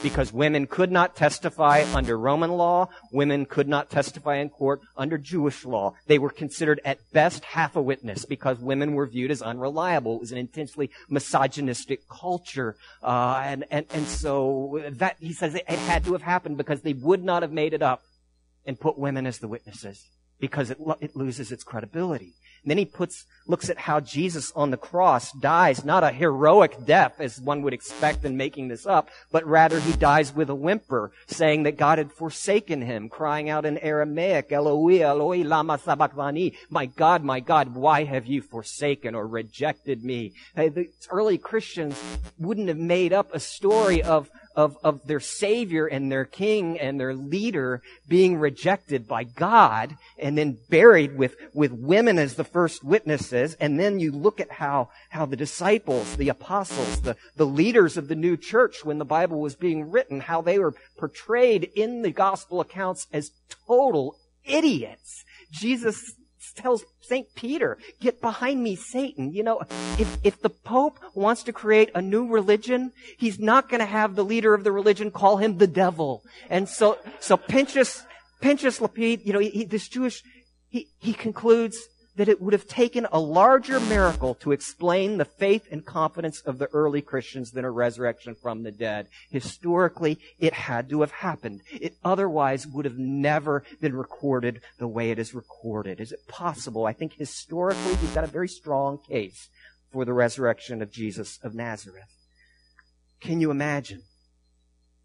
Because 0.02 0.32
women 0.32 0.66
could 0.66 0.92
not 0.92 1.16
testify 1.16 1.84
under 1.94 2.18
Roman 2.18 2.52
law. 2.52 2.88
Women 3.12 3.46
could 3.46 3.68
not 3.68 3.90
testify 3.90 4.36
in 4.36 4.48
court 4.50 4.80
under 4.96 5.18
Jewish 5.18 5.64
law. 5.64 5.94
They 6.06 6.18
were 6.18 6.30
considered 6.30 6.80
at 6.84 6.98
best 7.12 7.44
half 7.44 7.76
a 7.76 7.82
witness 7.82 8.24
because 8.24 8.58
women 8.58 8.94
were 8.94 9.06
viewed 9.06 9.30
as 9.30 9.42
unreliable. 9.42 10.16
It 10.16 10.20
was 10.20 10.32
an 10.32 10.38
intensely 10.38 10.90
misogynistic 11.08 12.08
culture. 12.08 12.76
Uh, 13.02 13.42
and, 13.44 13.64
and, 13.70 13.86
and 13.90 14.06
so 14.06 14.82
that, 14.90 15.16
he 15.20 15.32
says 15.32 15.54
it, 15.54 15.64
it 15.68 15.78
had 15.78 16.04
to 16.04 16.12
have 16.12 16.22
happened 16.22 16.56
because 16.56 16.82
they 16.82 16.92
would 16.92 17.24
not 17.24 17.42
have 17.42 17.52
made 17.52 17.72
it 17.72 17.82
up 17.82 18.02
and 18.66 18.78
put 18.78 18.98
women 18.98 19.26
as 19.26 19.38
the 19.38 19.48
witnesses 19.48 20.06
because 20.40 20.70
it, 20.70 20.78
it 21.00 21.16
loses 21.16 21.52
its 21.52 21.64
credibility. 21.64 22.34
And 22.64 22.70
then 22.72 22.78
he 22.78 22.84
puts, 22.84 23.24
looks 23.46 23.70
at 23.70 23.78
how 23.78 24.00
Jesus 24.00 24.52
on 24.54 24.70
the 24.70 24.76
cross 24.76 25.32
dies, 25.32 25.84
not 25.84 26.02
a 26.02 26.10
heroic 26.10 26.84
death 26.84 27.20
as 27.20 27.40
one 27.40 27.62
would 27.62 27.72
expect 27.72 28.24
in 28.24 28.36
making 28.36 28.68
this 28.68 28.84
up, 28.84 29.08
but 29.30 29.46
rather 29.46 29.78
he 29.78 29.92
dies 29.92 30.34
with 30.34 30.50
a 30.50 30.54
whimper, 30.54 31.12
saying 31.28 31.62
that 31.62 31.76
God 31.76 31.98
had 31.98 32.12
forsaken 32.12 32.82
him, 32.82 33.08
crying 33.08 33.48
out 33.48 33.64
in 33.64 33.78
Aramaic, 33.78 34.50
Eloi, 34.50 35.00
Eloi, 35.00 35.44
lama 35.44 35.78
sabachthani, 35.78 36.54
my 36.68 36.86
God, 36.86 37.22
my 37.22 37.40
God, 37.40 37.74
why 37.74 38.04
have 38.04 38.26
you 38.26 38.42
forsaken 38.42 39.14
or 39.14 39.26
rejected 39.26 40.04
me? 40.04 40.34
The 40.56 40.88
early 41.10 41.38
Christians 41.38 41.98
wouldn't 42.38 42.68
have 42.68 42.76
made 42.76 43.12
up 43.12 43.32
a 43.32 43.40
story 43.40 44.02
of, 44.02 44.28
of, 44.58 44.76
of 44.82 45.06
their 45.06 45.20
Savior 45.20 45.86
and 45.86 46.10
their 46.10 46.24
King 46.24 46.80
and 46.80 46.98
their 46.98 47.14
leader 47.14 47.80
being 48.08 48.38
rejected 48.38 49.06
by 49.06 49.22
God 49.22 49.96
and 50.18 50.36
then 50.36 50.58
buried 50.68 51.16
with, 51.16 51.36
with 51.54 51.70
women 51.70 52.18
as 52.18 52.34
the 52.34 52.42
first 52.42 52.82
witnesses. 52.82 53.54
And 53.60 53.78
then 53.78 54.00
you 54.00 54.10
look 54.10 54.40
at 54.40 54.50
how, 54.50 54.90
how 55.10 55.26
the 55.26 55.36
disciples, 55.36 56.16
the 56.16 56.28
apostles, 56.28 57.02
the, 57.02 57.16
the 57.36 57.46
leaders 57.46 57.96
of 57.96 58.08
the 58.08 58.16
new 58.16 58.36
church 58.36 58.84
when 58.84 58.98
the 58.98 59.04
Bible 59.04 59.40
was 59.40 59.54
being 59.54 59.92
written, 59.92 60.18
how 60.18 60.42
they 60.42 60.58
were 60.58 60.74
portrayed 60.98 61.70
in 61.76 62.02
the 62.02 62.10
gospel 62.10 62.60
accounts 62.60 63.06
as 63.12 63.30
total 63.68 64.16
idiots. 64.44 65.24
Jesus 65.52 66.14
tells 66.58 66.84
St. 67.00 67.26
Peter, 67.34 67.78
get 68.00 68.20
behind 68.20 68.62
me, 68.62 68.76
Satan. 68.76 69.32
You 69.32 69.44
know, 69.44 69.62
if, 69.98 70.18
if 70.22 70.42
the 70.42 70.50
Pope 70.50 70.98
wants 71.14 71.44
to 71.44 71.52
create 71.52 71.90
a 71.94 72.02
new 72.02 72.28
religion, 72.28 72.92
he's 73.16 73.38
not 73.38 73.68
going 73.68 73.80
to 73.80 73.86
have 73.86 74.14
the 74.14 74.24
leader 74.24 74.52
of 74.54 74.64
the 74.64 74.72
religion 74.72 75.10
call 75.10 75.36
him 75.38 75.58
the 75.58 75.66
devil. 75.66 76.22
And 76.50 76.68
so, 76.68 76.98
so 77.20 77.36
Pinchas, 77.36 78.04
Pinchas 78.40 78.80
Lapide, 78.80 79.22
you 79.24 79.32
know, 79.32 79.38
he, 79.38 79.64
this 79.64 79.88
Jewish, 79.88 80.22
he, 80.68 80.88
he 80.98 81.14
concludes, 81.14 81.78
that 82.18 82.28
it 82.28 82.42
would 82.42 82.52
have 82.52 82.66
taken 82.66 83.06
a 83.12 83.20
larger 83.20 83.78
miracle 83.78 84.34
to 84.34 84.50
explain 84.50 85.16
the 85.16 85.24
faith 85.24 85.68
and 85.70 85.86
confidence 85.86 86.40
of 86.40 86.58
the 86.58 86.66
early 86.72 87.00
Christians 87.00 87.52
than 87.52 87.64
a 87.64 87.70
resurrection 87.70 88.34
from 88.34 88.64
the 88.64 88.72
dead. 88.72 89.06
Historically, 89.30 90.18
it 90.40 90.52
had 90.52 90.90
to 90.90 91.00
have 91.02 91.12
happened. 91.12 91.62
It 91.70 91.94
otherwise 92.04 92.66
would 92.66 92.84
have 92.84 92.98
never 92.98 93.62
been 93.80 93.94
recorded 93.94 94.60
the 94.80 94.88
way 94.88 95.12
it 95.12 95.18
is 95.20 95.32
recorded. 95.32 96.00
Is 96.00 96.10
it 96.10 96.26
possible? 96.26 96.86
I 96.86 96.92
think 96.92 97.14
historically 97.14 97.94
we've 97.94 98.14
got 98.14 98.24
a 98.24 98.26
very 98.26 98.48
strong 98.48 98.98
case 99.08 99.48
for 99.92 100.04
the 100.04 100.12
resurrection 100.12 100.82
of 100.82 100.90
Jesus 100.90 101.38
of 101.44 101.54
Nazareth. 101.54 102.02
Can 103.20 103.40
you 103.40 103.52
imagine 103.52 104.02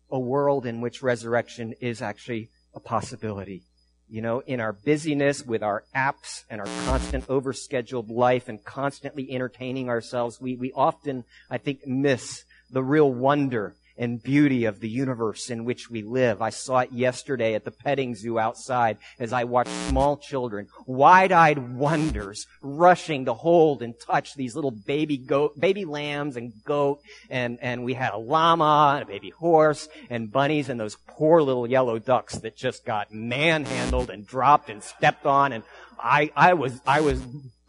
a 0.10 0.20
world 0.20 0.66
in 0.66 0.82
which 0.82 1.04
resurrection 1.04 1.76
is 1.80 2.02
actually 2.02 2.50
a 2.74 2.80
possibility? 2.80 3.66
You 4.10 4.22
know, 4.22 4.42
in 4.42 4.60
our 4.60 4.74
busyness 4.74 5.46
with 5.46 5.64
our 5.64 5.84
apps 5.96 6.44
and 6.50 6.62
our 6.62 6.68
constant 6.86 7.28
overscheduled 7.28 8.10
life 8.10 8.50
and 8.50 8.64
constantly 8.64 9.32
entertaining 9.32 9.90
ourselves, 9.90 10.40
we, 10.40 10.56
we 10.56 10.72
often, 10.74 11.24
I 11.50 11.58
think, 11.58 11.88
miss 11.88 12.44
the 12.70 12.84
real 12.84 13.12
wonder 13.12 13.76
and 13.98 14.22
beauty 14.22 14.66
of 14.66 14.80
the 14.80 14.90
universe 14.90 15.50
in 15.50 15.66
which 15.66 15.90
we 15.90 16.02
live. 16.02 16.42
I 16.42 16.50
saw 16.50 16.80
it 16.80 16.92
yesterday 16.92 17.54
at 17.56 17.66
the 17.66 17.72
petting 17.72 18.16
zoo 18.16 18.40
outside 18.40 18.98
as 19.20 19.34
I 19.34 19.44
watched 19.44 19.72
small 19.90 20.18
children, 20.18 20.68
wide-eyed 20.86 21.76
wonders, 21.76 22.48
rushing 22.62 23.26
to 23.26 23.34
hold 23.34 23.82
and 23.82 23.94
touch 24.00 24.36
these 24.36 24.56
little 24.56 24.72
baby 24.72 25.18
goat, 25.18 25.60
baby 25.60 25.86
lambs 25.86 26.38
and 26.38 26.54
goat, 26.66 27.00
and, 27.30 27.60
and 27.62 27.84
we 27.84 27.94
had 27.94 28.14
a 28.14 28.18
llama 28.18 28.94
and 28.96 29.04
a 29.04 29.12
baby 29.12 29.30
horse 29.30 29.88
and 30.10 30.32
bunnies 30.32 30.70
and 30.70 30.80
those 30.80 30.98
poor 31.08 31.42
little 31.42 31.68
yellow 31.68 32.00
ducks 32.00 32.36
that 32.40 32.56
just 32.56 32.86
got 32.86 33.14
manhandled 33.14 34.10
and 34.10 34.26
dropped 34.26 34.70
and 34.70 34.84
stepped 34.84 35.26
on 35.26 35.54
and 35.54 35.64
I, 36.04 36.32
I 36.36 36.54
was, 36.54 36.82
I 36.86 37.00
was 37.02 37.22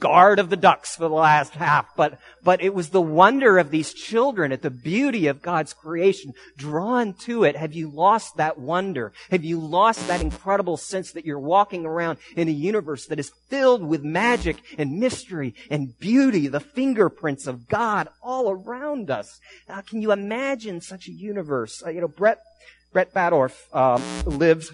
guard 0.05 0.39
of 0.39 0.51
the 0.51 0.57
ducks 0.57 0.97
for 0.97 1.09
the 1.09 1.15
last 1.15 1.55
half, 1.55 1.87
but, 1.97 2.19
but 2.43 2.61
it 2.61 2.75
was 2.75 2.91
the 2.91 3.01
wonder 3.01 3.57
of 3.57 3.71
these 3.71 3.95
children 3.95 4.53
at 4.53 4.61
the 4.61 4.69
beauty 4.69 5.29
of 5.29 5.41
God's 5.41 5.73
creation 5.73 6.35
drawn 6.59 7.15
to 7.21 7.45
it. 7.45 7.57
Have 7.57 7.73
you 7.73 7.89
lost 7.89 8.37
that 8.37 8.59
wonder? 8.59 9.15
Have 9.31 9.45
you 9.45 9.59
lost 9.59 10.07
that 10.07 10.21
incredible 10.21 10.77
sense 10.77 11.13
that 11.13 11.25
you're 11.25 11.39
walking 11.39 11.87
around 11.87 12.19
in 12.37 12.49
a 12.49 12.53
universe 12.53 13.07
that 13.07 13.19
is 13.19 13.33
filled 13.49 13.83
with 13.83 14.05
magic 14.05 14.59
and 14.77 15.01
mystery 15.01 15.55
and 15.71 15.99
beauty, 15.99 16.49
the 16.49 16.61
fingerprints 16.61 17.47
of 17.47 17.67
God 17.67 18.09
all 18.23 18.51
around 18.51 19.11
us? 19.11 19.41
Can 19.89 20.03
you 20.03 20.13
imagine 20.13 20.83
such 20.83 21.09
a 21.09 21.13
universe? 21.13 21.83
Uh, 21.83 21.89
you 21.89 22.03
know, 22.03 22.09
Brett, 22.09 22.41
Brett 22.93 23.15
Badorf, 23.15 23.55
um, 23.75 24.03
lives 24.27 24.71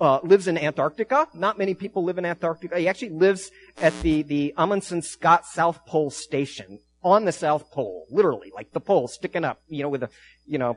uh, 0.00 0.20
lives 0.22 0.48
in 0.48 0.58
Antarctica. 0.58 1.28
Not 1.34 1.58
many 1.58 1.74
people 1.74 2.04
live 2.04 2.18
in 2.18 2.24
Antarctica. 2.24 2.78
He 2.78 2.88
actually 2.88 3.10
lives 3.10 3.50
at 3.80 3.98
the, 4.02 4.22
the 4.22 4.54
Amundsen 4.56 5.02
Scott 5.02 5.46
South 5.46 5.84
Pole 5.86 6.10
Station 6.10 6.80
on 7.02 7.24
the 7.24 7.32
South 7.32 7.70
Pole, 7.70 8.06
literally, 8.10 8.50
like 8.54 8.72
the 8.72 8.80
pole 8.80 9.08
sticking 9.08 9.44
up, 9.44 9.60
you 9.68 9.82
know, 9.82 9.88
with 9.88 10.02
a, 10.02 10.08
you 10.46 10.58
know, 10.58 10.76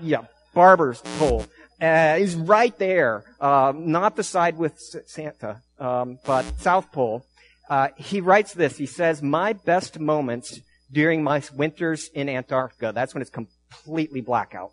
yeah, 0.00 0.22
barber's 0.54 1.00
pole. 1.18 1.44
Uh, 1.80 2.16
he's 2.16 2.34
right 2.34 2.76
there, 2.78 3.24
uh, 3.40 3.72
not 3.76 4.16
the 4.16 4.22
side 4.22 4.56
with 4.56 4.78
Santa, 5.06 5.60
um, 5.78 6.18
but 6.24 6.44
South 6.60 6.90
Pole. 6.92 7.24
Uh, 7.68 7.88
he 7.96 8.20
writes 8.20 8.54
this. 8.54 8.78
He 8.78 8.86
says, 8.86 9.22
"My 9.22 9.52
best 9.52 9.98
moments 9.98 10.60
during 10.90 11.22
my 11.22 11.42
winters 11.54 12.08
in 12.14 12.28
Antarctica. 12.28 12.92
That's 12.94 13.14
when 13.14 13.22
it's 13.22 13.30
completely 13.30 14.20
blackout 14.20 14.72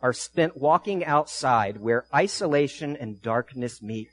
are 0.00 0.12
spent 0.12 0.56
walking 0.56 1.04
outside 1.04 1.80
where 1.80 2.04
isolation 2.14 2.96
and 2.96 3.22
darkness 3.22 3.82
meet. 3.82 4.08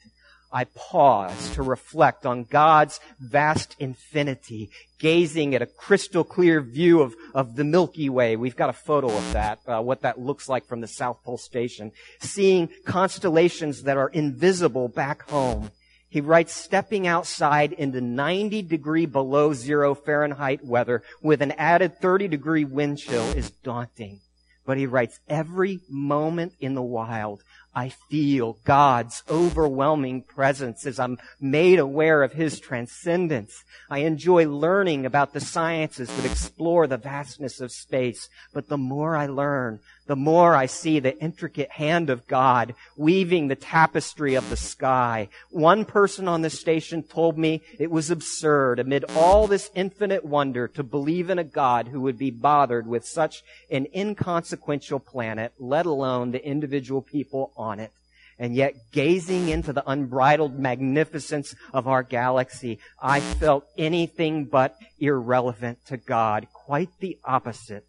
I 0.52 0.64
pause 0.64 1.54
to 1.56 1.64
reflect 1.64 2.26
on 2.26 2.46
God's 2.46 3.02
vast 3.20 3.76
infinity, 3.78 4.70
gazing 5.00 5.54
at 5.54 5.62
a 5.62 5.66
crystal 5.66 6.24
clear 6.24 6.62
view 6.62 7.02
of, 7.02 7.14
of 7.34 7.58
the 7.58 7.66
Milky 7.66 8.10
Way. 8.10 8.38
We've 8.38 8.56
got 8.56 8.70
a 8.70 8.74
photo 8.74 9.08
of 9.08 9.34
that, 9.34 9.60
uh, 9.68 9.82
what 9.82 10.04
that 10.04 10.20
looks 10.20 10.48
like 10.48 10.66
from 10.66 10.80
the 10.80 10.88
South 10.88 11.22
Pole 11.26 11.38
Station. 11.38 11.92
Seeing 12.22 12.70
constellations 12.86 13.84
that 13.84 13.98
are 13.98 14.08
invisible 14.08 14.88
back 14.88 15.30
home. 15.30 15.72
He 16.08 16.22
writes, 16.22 16.54
stepping 16.54 17.06
outside 17.06 17.74
into 17.74 18.00
90 18.00 18.62
degree 18.62 19.06
below 19.06 19.52
zero 19.52 19.94
Fahrenheit 19.94 20.64
weather 20.64 21.04
with 21.22 21.42
an 21.42 21.52
added 21.52 22.00
30 22.00 22.30
degree 22.30 22.64
wind 22.64 23.00
chill 23.00 23.26
is 23.32 23.50
daunting. 23.50 24.22
But 24.66 24.78
he 24.78 24.86
writes, 24.86 25.20
every 25.28 25.80
moment 25.90 26.54
in 26.60 26.74
the 26.74 26.82
wild, 26.82 27.44
I 27.76 27.90
feel 28.10 28.58
God's 28.64 29.22
overwhelming 29.30 30.22
presence 30.22 30.86
as 30.86 30.98
I'm 30.98 31.18
made 31.42 31.78
aware 31.78 32.24
of 32.24 32.32
His 32.32 32.60
transcendence. 32.60 33.66
I 33.90 34.00
enjoy 34.00 34.48
learning 34.48 35.06
about 35.06 35.34
the 35.34 35.42
sciences 35.42 36.08
that 36.08 36.32
explore 36.32 36.88
the 36.88 36.98
vastness 36.98 37.60
of 37.60 37.74
space. 37.74 38.30
But 38.54 38.70
the 38.70 38.78
more 38.78 39.18
I 39.18 39.28
learn, 39.28 39.82
the 40.08 40.16
more 40.16 40.56
I 40.56 40.68
see 40.68 41.00
the 41.00 41.18
intricate 41.20 41.72
hand 41.72 42.10
of 42.10 42.28
God 42.28 42.76
weaving 42.96 43.48
the 43.48 43.56
tapestry 43.56 44.36
of 44.36 44.50
the 44.50 44.58
sky. 44.58 45.30
One 45.50 45.86
person 45.86 46.28
on 46.28 46.42
the 46.42 46.50
station 46.50 47.04
told 47.04 47.38
me 47.38 47.62
it 47.80 47.90
was 47.90 48.12
absurd 48.12 48.80
amid 48.80 49.06
all 49.16 49.48
this 49.48 49.72
infinite 49.74 50.24
wonder 50.24 50.68
to 50.70 50.84
believe 50.84 51.30
in 51.30 51.40
a 51.40 51.44
God 51.44 51.88
who 51.88 52.02
would 52.02 52.18
be 52.18 52.32
bothered 52.32 52.88
with 52.88 53.06
such 53.06 53.44
an 53.72 53.88
inconsequential 53.96 55.00
planet, 55.00 55.54
let 55.60 55.86
alone 55.86 56.32
the 56.32 56.46
individual 56.46 57.02
people 57.02 57.52
on 57.58 57.80
it. 57.80 57.92
And 58.38 58.54
yet 58.54 58.74
gazing 58.92 59.48
into 59.48 59.72
the 59.72 59.90
unbridled 59.90 60.60
magnificence 60.60 61.56
of 61.74 61.88
our 61.88 62.04
galaxy, 62.04 62.80
I 63.02 63.22
felt 63.22 63.66
anything 63.78 64.46
but 64.46 64.76
irrelevant 65.00 65.80
to 65.88 65.96
God. 65.96 66.48
Quite 66.52 66.90
the 67.00 67.18
opposite. 67.24 67.86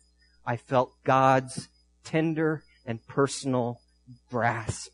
I 0.46 0.56
felt 0.56 0.92
God's 1.02 1.68
tender 2.06 2.62
and 2.86 3.04
personal 3.06 3.80
grasp. 4.30 4.92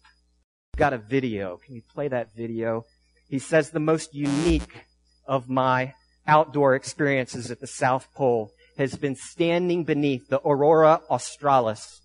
Got 0.77 0.95
a 0.95 0.99
video. 0.99 1.59
Can 1.65 1.75
you 1.75 1.83
play 1.95 2.09
that 2.09 2.35
video? 2.35 2.87
He 3.29 3.39
says 3.39 3.71
the 3.71 3.79
most 3.79 4.15
unique 4.15 4.87
of 5.27 5.49
my 5.49 5.95
outdoor 6.27 6.75
experiences 6.75 7.51
at 7.51 7.61
the 7.61 7.67
South 7.67 8.09
Pole 8.15 8.51
has 8.79 8.97
been 8.97 9.15
standing 9.15 9.85
beneath 9.85 10.29
the 10.29 10.41
Aurora 10.41 11.03
Australis. 11.11 12.01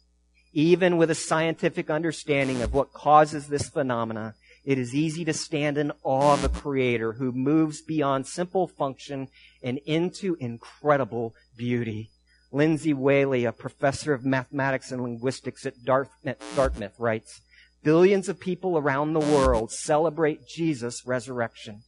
Even 0.54 0.98
with 0.98 1.10
a 1.10 1.16
scientific 1.16 1.90
understanding 1.90 2.62
of 2.62 2.74
what 2.74 2.92
causes 2.92 3.48
this 3.48 3.70
phenomena, 3.70 4.36
it 4.66 4.78
is 4.78 4.94
easy 4.94 5.24
to 5.24 5.34
stand 5.34 5.78
in 5.78 5.94
awe 6.04 6.34
of 6.34 6.44
a 6.44 6.50
creator 6.50 7.14
who 7.14 7.32
moves 7.32 7.82
beyond 7.82 8.28
simple 8.28 8.68
function 8.68 9.30
and 9.64 9.80
into 9.86 10.36
incredible 10.40 11.34
beauty. 11.56 12.10
Lindsay 12.58 12.92
Whaley, 12.92 13.46
a 13.46 13.52
professor 13.52 14.14
of 14.14 14.26
mathematics 14.26 14.92
and 14.92 15.04
linguistics 15.04 15.64
at 15.68 15.86
Dartmouth, 15.86 16.42
Dartmouth 16.56 17.00
writes, 17.00 17.42
Billions 17.84 18.28
of 18.28 18.40
people 18.40 18.80
around 18.80 19.14
the 19.14 19.20
world 19.20 19.72
celebrate 19.72 20.48
Jesus' 20.48 21.06
resurrection. 21.06 21.84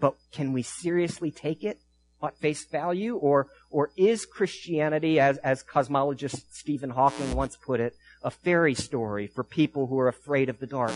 But 0.00 0.14
can 0.32 0.54
we 0.54 0.62
seriously 0.62 1.30
take 1.30 1.62
it 1.62 1.80
at 2.22 2.38
face 2.38 2.64
value? 2.64 3.16
Or, 3.16 3.48
or 3.70 3.90
is 3.98 4.24
Christianity, 4.24 5.20
as, 5.20 5.36
as 5.38 5.62
cosmologist 5.62 6.46
Stephen 6.52 6.90
Hawking 6.90 7.34
once 7.34 7.56
put 7.56 7.78
it, 7.78 7.94
a 8.22 8.30
fairy 8.30 8.74
story 8.74 9.26
for 9.26 9.44
people 9.44 9.88
who 9.88 9.98
are 9.98 10.08
afraid 10.08 10.48
of 10.48 10.58
the 10.58 10.66
dark? 10.66 10.92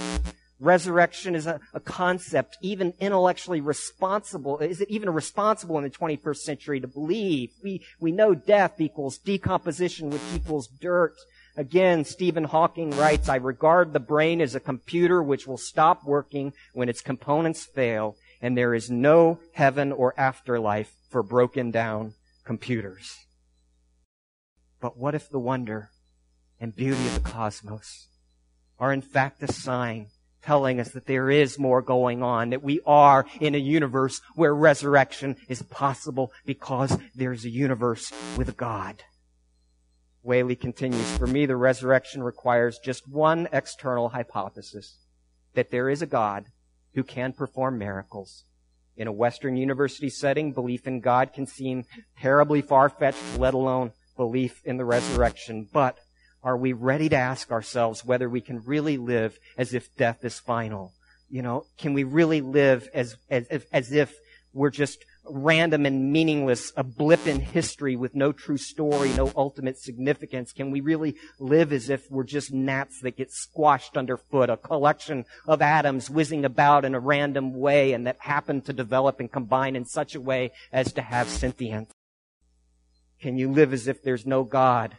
Resurrection 0.60 1.36
is 1.36 1.46
a, 1.46 1.60
a, 1.72 1.78
concept 1.78 2.58
even 2.60 2.92
intellectually 2.98 3.60
responsible. 3.60 4.58
Is 4.58 4.80
it 4.80 4.90
even 4.90 5.10
responsible 5.10 5.78
in 5.78 5.84
the 5.84 5.90
21st 5.90 6.38
century 6.38 6.80
to 6.80 6.88
believe? 6.88 7.50
We, 7.62 7.84
we 8.00 8.10
know 8.10 8.34
death 8.34 8.80
equals 8.80 9.18
decomposition, 9.18 10.10
which 10.10 10.22
equals 10.34 10.66
dirt. 10.66 11.14
Again, 11.56 12.04
Stephen 12.04 12.42
Hawking 12.44 12.90
writes, 12.90 13.28
I 13.28 13.36
regard 13.36 13.92
the 13.92 14.00
brain 14.00 14.40
as 14.40 14.56
a 14.56 14.60
computer 14.60 15.22
which 15.22 15.46
will 15.46 15.58
stop 15.58 16.04
working 16.04 16.52
when 16.72 16.88
its 16.88 17.00
components 17.00 17.64
fail, 17.64 18.16
and 18.42 18.56
there 18.56 18.74
is 18.74 18.90
no 18.90 19.38
heaven 19.52 19.92
or 19.92 20.12
afterlife 20.18 20.92
for 21.08 21.22
broken 21.22 21.70
down 21.70 22.14
computers. 22.44 23.16
But 24.80 24.96
what 24.96 25.14
if 25.14 25.30
the 25.30 25.38
wonder 25.38 25.90
and 26.60 26.74
beauty 26.74 27.06
of 27.06 27.14
the 27.14 27.28
cosmos 27.28 28.08
are 28.78 28.92
in 28.92 29.02
fact 29.02 29.42
a 29.42 29.52
sign 29.52 30.08
telling 30.48 30.80
us 30.80 30.92
that 30.92 31.04
there 31.04 31.30
is 31.30 31.58
more 31.58 31.82
going 31.82 32.22
on, 32.22 32.48
that 32.48 32.62
we 32.62 32.80
are 32.86 33.26
in 33.38 33.54
a 33.54 33.58
universe 33.58 34.22
where 34.34 34.54
resurrection 34.54 35.36
is 35.46 35.60
possible 35.60 36.32
because 36.46 36.96
there's 37.14 37.44
a 37.44 37.50
universe 37.50 38.10
with 38.34 38.48
a 38.48 38.52
God. 38.52 39.02
Whaley 40.22 40.56
continues, 40.56 41.18
for 41.18 41.26
me 41.26 41.44
the 41.44 41.54
resurrection 41.54 42.22
requires 42.22 42.78
just 42.82 43.06
one 43.06 43.46
external 43.52 44.08
hypothesis, 44.08 44.96
that 45.52 45.70
there 45.70 45.90
is 45.90 46.00
a 46.00 46.06
God 46.06 46.46
who 46.94 47.04
can 47.04 47.34
perform 47.34 47.76
miracles. 47.76 48.44
In 48.96 49.06
a 49.06 49.12
Western 49.12 49.54
university 49.54 50.08
setting, 50.08 50.52
belief 50.52 50.86
in 50.86 51.00
God 51.00 51.34
can 51.34 51.46
seem 51.46 51.84
terribly 52.18 52.62
far-fetched, 52.62 53.38
let 53.38 53.52
alone 53.52 53.92
belief 54.16 54.62
in 54.64 54.78
the 54.78 54.86
resurrection. 54.86 55.68
But 55.70 55.98
are 56.42 56.56
we 56.56 56.72
ready 56.72 57.08
to 57.08 57.16
ask 57.16 57.50
ourselves 57.50 58.04
whether 58.04 58.28
we 58.28 58.40
can 58.40 58.60
really 58.64 58.96
live 58.96 59.38
as 59.56 59.74
if 59.74 59.94
death 59.96 60.24
is 60.24 60.38
final? 60.38 60.92
You 61.28 61.42
know, 61.42 61.66
can 61.76 61.94
we 61.94 62.04
really 62.04 62.40
live 62.40 62.88
as, 62.94 63.16
as, 63.28 63.46
as 63.72 63.92
if 63.92 64.14
we're 64.52 64.70
just 64.70 65.04
random 65.30 65.84
and 65.84 66.10
meaningless, 66.10 66.72
a 66.76 66.82
blip 66.82 67.26
in 67.26 67.40
history 67.40 67.96
with 67.96 68.14
no 68.14 68.32
true 68.32 68.56
story, 68.56 69.12
no 69.12 69.30
ultimate 69.36 69.78
significance? 69.78 70.52
Can 70.52 70.70
we 70.70 70.80
really 70.80 71.16
live 71.38 71.72
as 71.72 71.90
if 71.90 72.10
we're 72.10 72.24
just 72.24 72.52
gnats 72.52 73.00
that 73.02 73.16
get 73.16 73.30
squashed 73.30 73.96
underfoot, 73.96 74.48
a 74.48 74.56
collection 74.56 75.24
of 75.46 75.60
atoms 75.60 76.08
whizzing 76.08 76.44
about 76.44 76.84
in 76.84 76.94
a 76.94 77.00
random 77.00 77.52
way 77.52 77.92
and 77.92 78.06
that 78.06 78.16
happen 78.20 78.62
to 78.62 78.72
develop 78.72 79.20
and 79.20 79.30
combine 79.30 79.76
in 79.76 79.84
such 79.84 80.14
a 80.14 80.20
way 80.20 80.52
as 80.72 80.92
to 80.94 81.02
have 81.02 81.28
sentience? 81.28 81.92
Can 83.20 83.36
you 83.36 83.50
live 83.50 83.72
as 83.72 83.88
if 83.88 84.02
there's 84.02 84.24
no 84.24 84.44
God 84.44 84.96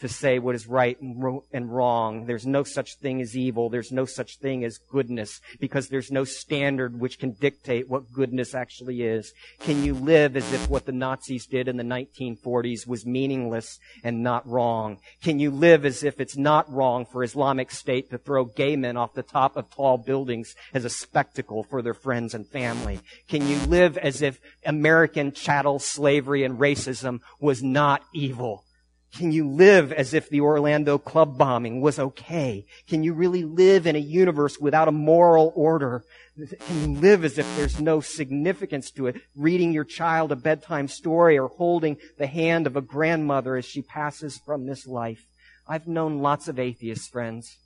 to 0.00 0.08
say 0.08 0.38
what 0.38 0.54
is 0.54 0.66
right 0.66 0.98
and 1.00 1.72
wrong. 1.72 2.26
There's 2.26 2.46
no 2.46 2.62
such 2.62 2.96
thing 2.98 3.20
as 3.20 3.36
evil. 3.36 3.70
There's 3.70 3.92
no 3.92 4.04
such 4.04 4.38
thing 4.38 4.64
as 4.64 4.78
goodness 4.78 5.40
because 5.58 5.88
there's 5.88 6.10
no 6.10 6.24
standard 6.24 7.00
which 7.00 7.18
can 7.18 7.32
dictate 7.32 7.88
what 7.88 8.12
goodness 8.12 8.54
actually 8.54 9.02
is. 9.02 9.32
Can 9.60 9.82
you 9.82 9.94
live 9.94 10.36
as 10.36 10.52
if 10.52 10.68
what 10.68 10.84
the 10.84 10.92
Nazis 10.92 11.46
did 11.46 11.68
in 11.68 11.76
the 11.76 11.82
1940s 11.82 12.86
was 12.86 13.06
meaningless 13.06 13.78
and 14.04 14.22
not 14.22 14.46
wrong? 14.46 14.98
Can 15.22 15.38
you 15.38 15.50
live 15.50 15.86
as 15.86 16.04
if 16.04 16.20
it's 16.20 16.36
not 16.36 16.70
wrong 16.70 17.06
for 17.06 17.22
Islamic 17.22 17.70
State 17.70 18.10
to 18.10 18.18
throw 18.18 18.44
gay 18.44 18.76
men 18.76 18.96
off 18.96 19.14
the 19.14 19.22
top 19.22 19.56
of 19.56 19.70
tall 19.70 19.96
buildings 19.96 20.54
as 20.74 20.84
a 20.84 20.90
spectacle 20.90 21.62
for 21.64 21.80
their 21.80 21.94
friends 21.94 22.34
and 22.34 22.46
family? 22.46 23.00
Can 23.28 23.46
you 23.48 23.58
live 23.66 23.96
as 23.96 24.20
if 24.20 24.40
American 24.64 25.32
chattel 25.32 25.78
slavery 25.78 26.44
and 26.44 26.58
racism 26.58 27.20
was 27.40 27.62
not 27.62 28.02
evil? 28.12 28.65
Can 29.14 29.32
you 29.32 29.48
live 29.48 29.92
as 29.92 30.12
if 30.12 30.28
the 30.28 30.40
Orlando 30.40 30.98
club 30.98 31.38
bombing 31.38 31.80
was 31.80 31.98
okay? 31.98 32.66
Can 32.86 33.02
you 33.02 33.14
really 33.14 33.44
live 33.44 33.86
in 33.86 33.96
a 33.96 34.00
universe 34.00 34.58
without 34.58 34.88
a 34.88 34.92
moral 34.92 35.52
order? 35.54 36.04
Can 36.36 36.80
you 36.82 37.00
live 37.00 37.24
as 37.24 37.38
if 37.38 37.56
there's 37.56 37.80
no 37.80 38.00
significance 38.00 38.90
to 38.92 39.06
it? 39.06 39.16
Reading 39.34 39.72
your 39.72 39.84
child 39.84 40.32
a 40.32 40.36
bedtime 40.36 40.88
story 40.88 41.38
or 41.38 41.48
holding 41.48 41.96
the 42.18 42.26
hand 42.26 42.66
of 42.66 42.76
a 42.76 42.82
grandmother 42.82 43.56
as 43.56 43.64
she 43.64 43.80
passes 43.80 44.38
from 44.44 44.66
this 44.66 44.86
life. 44.86 45.24
I've 45.66 45.86
known 45.86 46.18
lots 46.18 46.46
of 46.46 46.58
atheist 46.58 47.10
friends. 47.10 47.56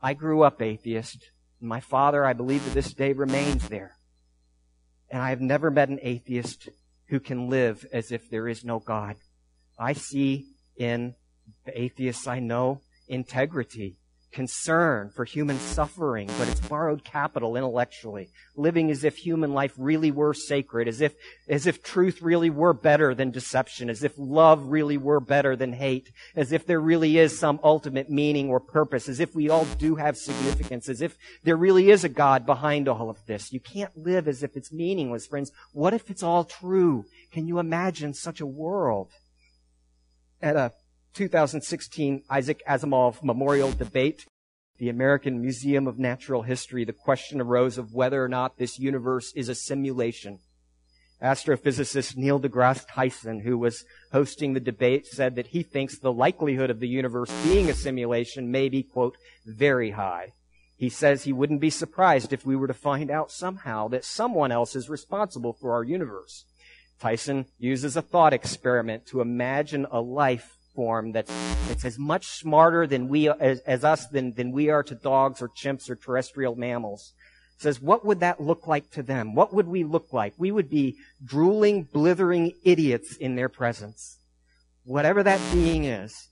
I 0.00 0.14
grew 0.14 0.42
up 0.42 0.62
atheist. 0.62 1.18
My 1.60 1.80
father, 1.80 2.24
I 2.24 2.32
believe 2.32 2.64
to 2.64 2.70
this 2.70 2.94
day, 2.94 3.12
remains 3.12 3.68
there. 3.68 3.96
And 5.10 5.20
I 5.20 5.30
have 5.30 5.40
never 5.40 5.70
met 5.70 5.90
an 5.90 5.98
atheist 6.02 6.68
who 7.08 7.20
can 7.20 7.48
live 7.48 7.86
as 7.92 8.10
if 8.10 8.30
there 8.30 8.48
is 8.48 8.64
no 8.64 8.78
God. 8.78 9.16
I 9.78 9.92
see 9.92 10.53
in 10.76 11.14
the 11.64 11.80
atheists 11.80 12.26
I 12.26 12.40
know 12.40 12.80
integrity, 13.08 13.96
concern 14.34 15.10
for 15.14 15.24
human 15.24 15.58
suffering, 15.58 16.28
but 16.38 16.48
it's 16.48 16.60
borrowed 16.60 17.04
capital 17.04 17.56
intellectually. 17.56 18.28
Living 18.56 18.90
as 18.90 19.04
if 19.04 19.16
human 19.16 19.54
life 19.54 19.72
really 19.78 20.10
were 20.10 20.34
sacred, 20.34 20.88
as 20.88 21.00
if, 21.00 21.14
as 21.48 21.66
if 21.66 21.82
truth 21.82 22.20
really 22.20 22.50
were 22.50 22.74
better 22.74 23.14
than 23.14 23.30
deception, 23.30 23.88
as 23.88 24.02
if 24.02 24.12
love 24.18 24.66
really 24.66 24.98
were 24.98 25.20
better 25.20 25.54
than 25.54 25.72
hate, 25.72 26.10
as 26.34 26.52
if 26.52 26.66
there 26.66 26.80
really 26.80 27.16
is 27.16 27.38
some 27.38 27.60
ultimate 27.62 28.10
meaning 28.10 28.50
or 28.50 28.58
purpose, 28.58 29.08
as 29.08 29.20
if 29.20 29.34
we 29.34 29.48
all 29.48 29.64
do 29.78 29.94
have 29.94 30.16
significance, 30.16 30.88
as 30.88 31.00
if 31.00 31.16
there 31.44 31.56
really 31.56 31.90
is 31.90 32.02
a 32.02 32.08
God 32.08 32.44
behind 32.44 32.88
all 32.88 33.08
of 33.08 33.24
this. 33.26 33.52
You 33.52 33.60
can't 33.60 33.96
live 33.96 34.26
as 34.26 34.42
if 34.42 34.56
it's 34.56 34.72
meaningless, 34.72 35.26
friends. 35.26 35.52
What 35.72 35.94
if 35.94 36.10
it's 36.10 36.24
all 36.24 36.44
true? 36.44 37.04
Can 37.32 37.46
you 37.46 37.60
imagine 37.60 38.12
such 38.14 38.40
a 38.40 38.46
world? 38.46 39.10
At 40.44 40.56
a 40.56 40.72
2016 41.14 42.22
Isaac 42.28 42.62
Asimov 42.68 43.22
Memorial 43.22 43.72
Debate, 43.72 44.26
the 44.76 44.90
American 44.90 45.40
Museum 45.40 45.86
of 45.86 45.98
Natural 45.98 46.42
History, 46.42 46.84
the 46.84 46.92
question 46.92 47.40
arose 47.40 47.78
of 47.78 47.94
whether 47.94 48.22
or 48.22 48.28
not 48.28 48.58
this 48.58 48.78
universe 48.78 49.32
is 49.34 49.48
a 49.48 49.54
simulation. 49.54 50.40
Astrophysicist 51.22 52.18
Neil 52.18 52.38
deGrasse 52.38 52.84
Tyson, 52.92 53.40
who 53.40 53.56
was 53.56 53.86
hosting 54.12 54.52
the 54.52 54.60
debate, 54.60 55.06
said 55.06 55.34
that 55.36 55.46
he 55.46 55.62
thinks 55.62 55.98
the 55.98 56.12
likelihood 56.12 56.68
of 56.68 56.78
the 56.78 56.88
universe 56.88 57.32
being 57.44 57.70
a 57.70 57.74
simulation 57.74 58.50
may 58.50 58.68
be, 58.68 58.82
quote, 58.82 59.16
very 59.46 59.92
high. 59.92 60.32
He 60.76 60.90
says 60.90 61.22
he 61.22 61.32
wouldn't 61.32 61.62
be 61.62 61.70
surprised 61.70 62.34
if 62.34 62.44
we 62.44 62.54
were 62.54 62.66
to 62.66 62.74
find 62.74 63.10
out 63.10 63.30
somehow 63.30 63.88
that 63.88 64.04
someone 64.04 64.52
else 64.52 64.76
is 64.76 64.90
responsible 64.90 65.54
for 65.54 65.72
our 65.72 65.84
universe. 65.84 66.44
Tyson 67.00 67.46
uses 67.58 67.96
a 67.96 68.02
thought 68.02 68.32
experiment 68.32 69.06
to 69.06 69.20
imagine 69.20 69.86
a 69.90 70.00
life 70.00 70.56
form 70.74 71.12
that's, 71.12 71.32
that's 71.68 71.84
as 71.84 71.98
much 71.98 72.26
smarter 72.26 72.86
than 72.86 73.08
we, 73.08 73.28
as, 73.28 73.60
as 73.60 73.84
us 73.84 74.06
than, 74.08 74.34
than 74.34 74.52
we 74.52 74.70
are 74.70 74.82
to 74.82 74.94
dogs 74.94 75.40
or 75.40 75.48
chimps 75.48 75.88
or 75.88 75.96
terrestrial 75.96 76.56
mammals. 76.56 77.12
Says, 77.58 77.80
what 77.80 78.04
would 78.04 78.20
that 78.20 78.40
look 78.40 78.66
like 78.66 78.90
to 78.90 79.02
them? 79.02 79.34
What 79.34 79.54
would 79.54 79.68
we 79.68 79.84
look 79.84 80.12
like? 80.12 80.34
We 80.36 80.50
would 80.50 80.68
be 80.68 80.96
drooling, 81.24 81.84
blithering 81.84 82.52
idiots 82.64 83.16
in 83.16 83.36
their 83.36 83.48
presence. 83.48 84.18
Whatever 84.82 85.22
that 85.22 85.40
being 85.52 85.84
is, 85.84 86.28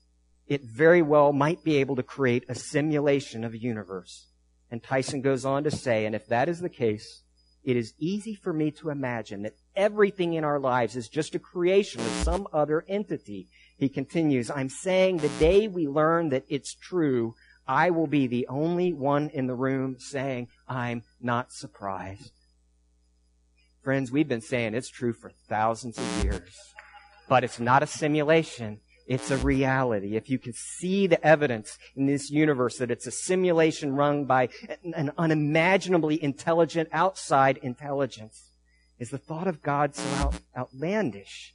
it 0.47 0.63
very 0.63 1.01
well 1.01 1.31
might 1.31 1.63
be 1.63 1.77
able 1.77 1.95
to 1.95 2.03
create 2.03 2.43
a 2.49 2.55
simulation 2.55 3.43
of 3.43 3.53
a 3.53 3.57
universe. 3.57 4.27
And 4.69 4.83
Tyson 4.83 5.21
goes 5.21 5.45
on 5.45 5.63
to 5.63 5.71
say, 5.71 6.05
and 6.05 6.13
if 6.13 6.27
that 6.27 6.49
is 6.49 6.59
the 6.59 6.69
case, 6.69 7.21
it 7.63 7.77
is 7.77 7.93
easy 7.97 8.35
for 8.35 8.51
me 8.51 8.71
to 8.71 8.89
imagine 8.89 9.43
that 9.43 9.55
everything 9.75 10.33
in 10.33 10.43
our 10.43 10.59
lives 10.59 10.95
is 10.95 11.09
just 11.09 11.35
a 11.35 11.39
creation 11.39 12.01
of 12.01 12.07
some 12.23 12.47
other 12.53 12.85
entity. 12.87 13.47
He 13.77 13.89
continues, 13.89 14.49
I'm 14.49 14.69
saying 14.69 15.17
the 15.17 15.29
day 15.39 15.67
we 15.67 15.87
learn 15.87 16.29
that 16.29 16.45
it's 16.47 16.73
true, 16.73 17.35
I 17.67 17.89
will 17.89 18.07
be 18.07 18.27
the 18.27 18.47
only 18.47 18.93
one 18.93 19.29
in 19.29 19.47
the 19.47 19.55
room 19.55 19.97
saying, 19.99 20.49
I'm 20.67 21.03
not 21.21 21.51
surprised. 21.51 22.31
Friends, 23.83 24.11
we've 24.11 24.27
been 24.27 24.41
saying 24.41 24.75
it's 24.75 24.89
true 24.89 25.13
for 25.13 25.31
thousands 25.49 25.97
of 25.97 26.23
years, 26.23 26.57
but 27.27 27.43
it's 27.43 27.59
not 27.59 27.83
a 27.83 27.87
simulation. 27.87 28.79
It's 29.05 29.31
a 29.31 29.37
reality. 29.37 30.15
If 30.15 30.29
you 30.29 30.39
can 30.39 30.53
see 30.53 31.07
the 31.07 31.25
evidence 31.25 31.77
in 31.95 32.05
this 32.05 32.31
universe 32.31 32.77
that 32.77 32.91
it's 32.91 33.07
a 33.07 33.11
simulation 33.11 33.93
run 33.93 34.23
by 34.23 34.47
an 34.93 35.11
unimaginably 35.17 36.23
intelligent 36.23 36.87
outside 36.93 37.57
intelligence, 37.57 38.52
is 39.03 39.09
the 39.09 39.17
thought 39.17 39.47
of 39.47 39.61
God 39.61 39.95
so 39.95 40.09
out, 40.15 40.35
outlandish? 40.57 41.53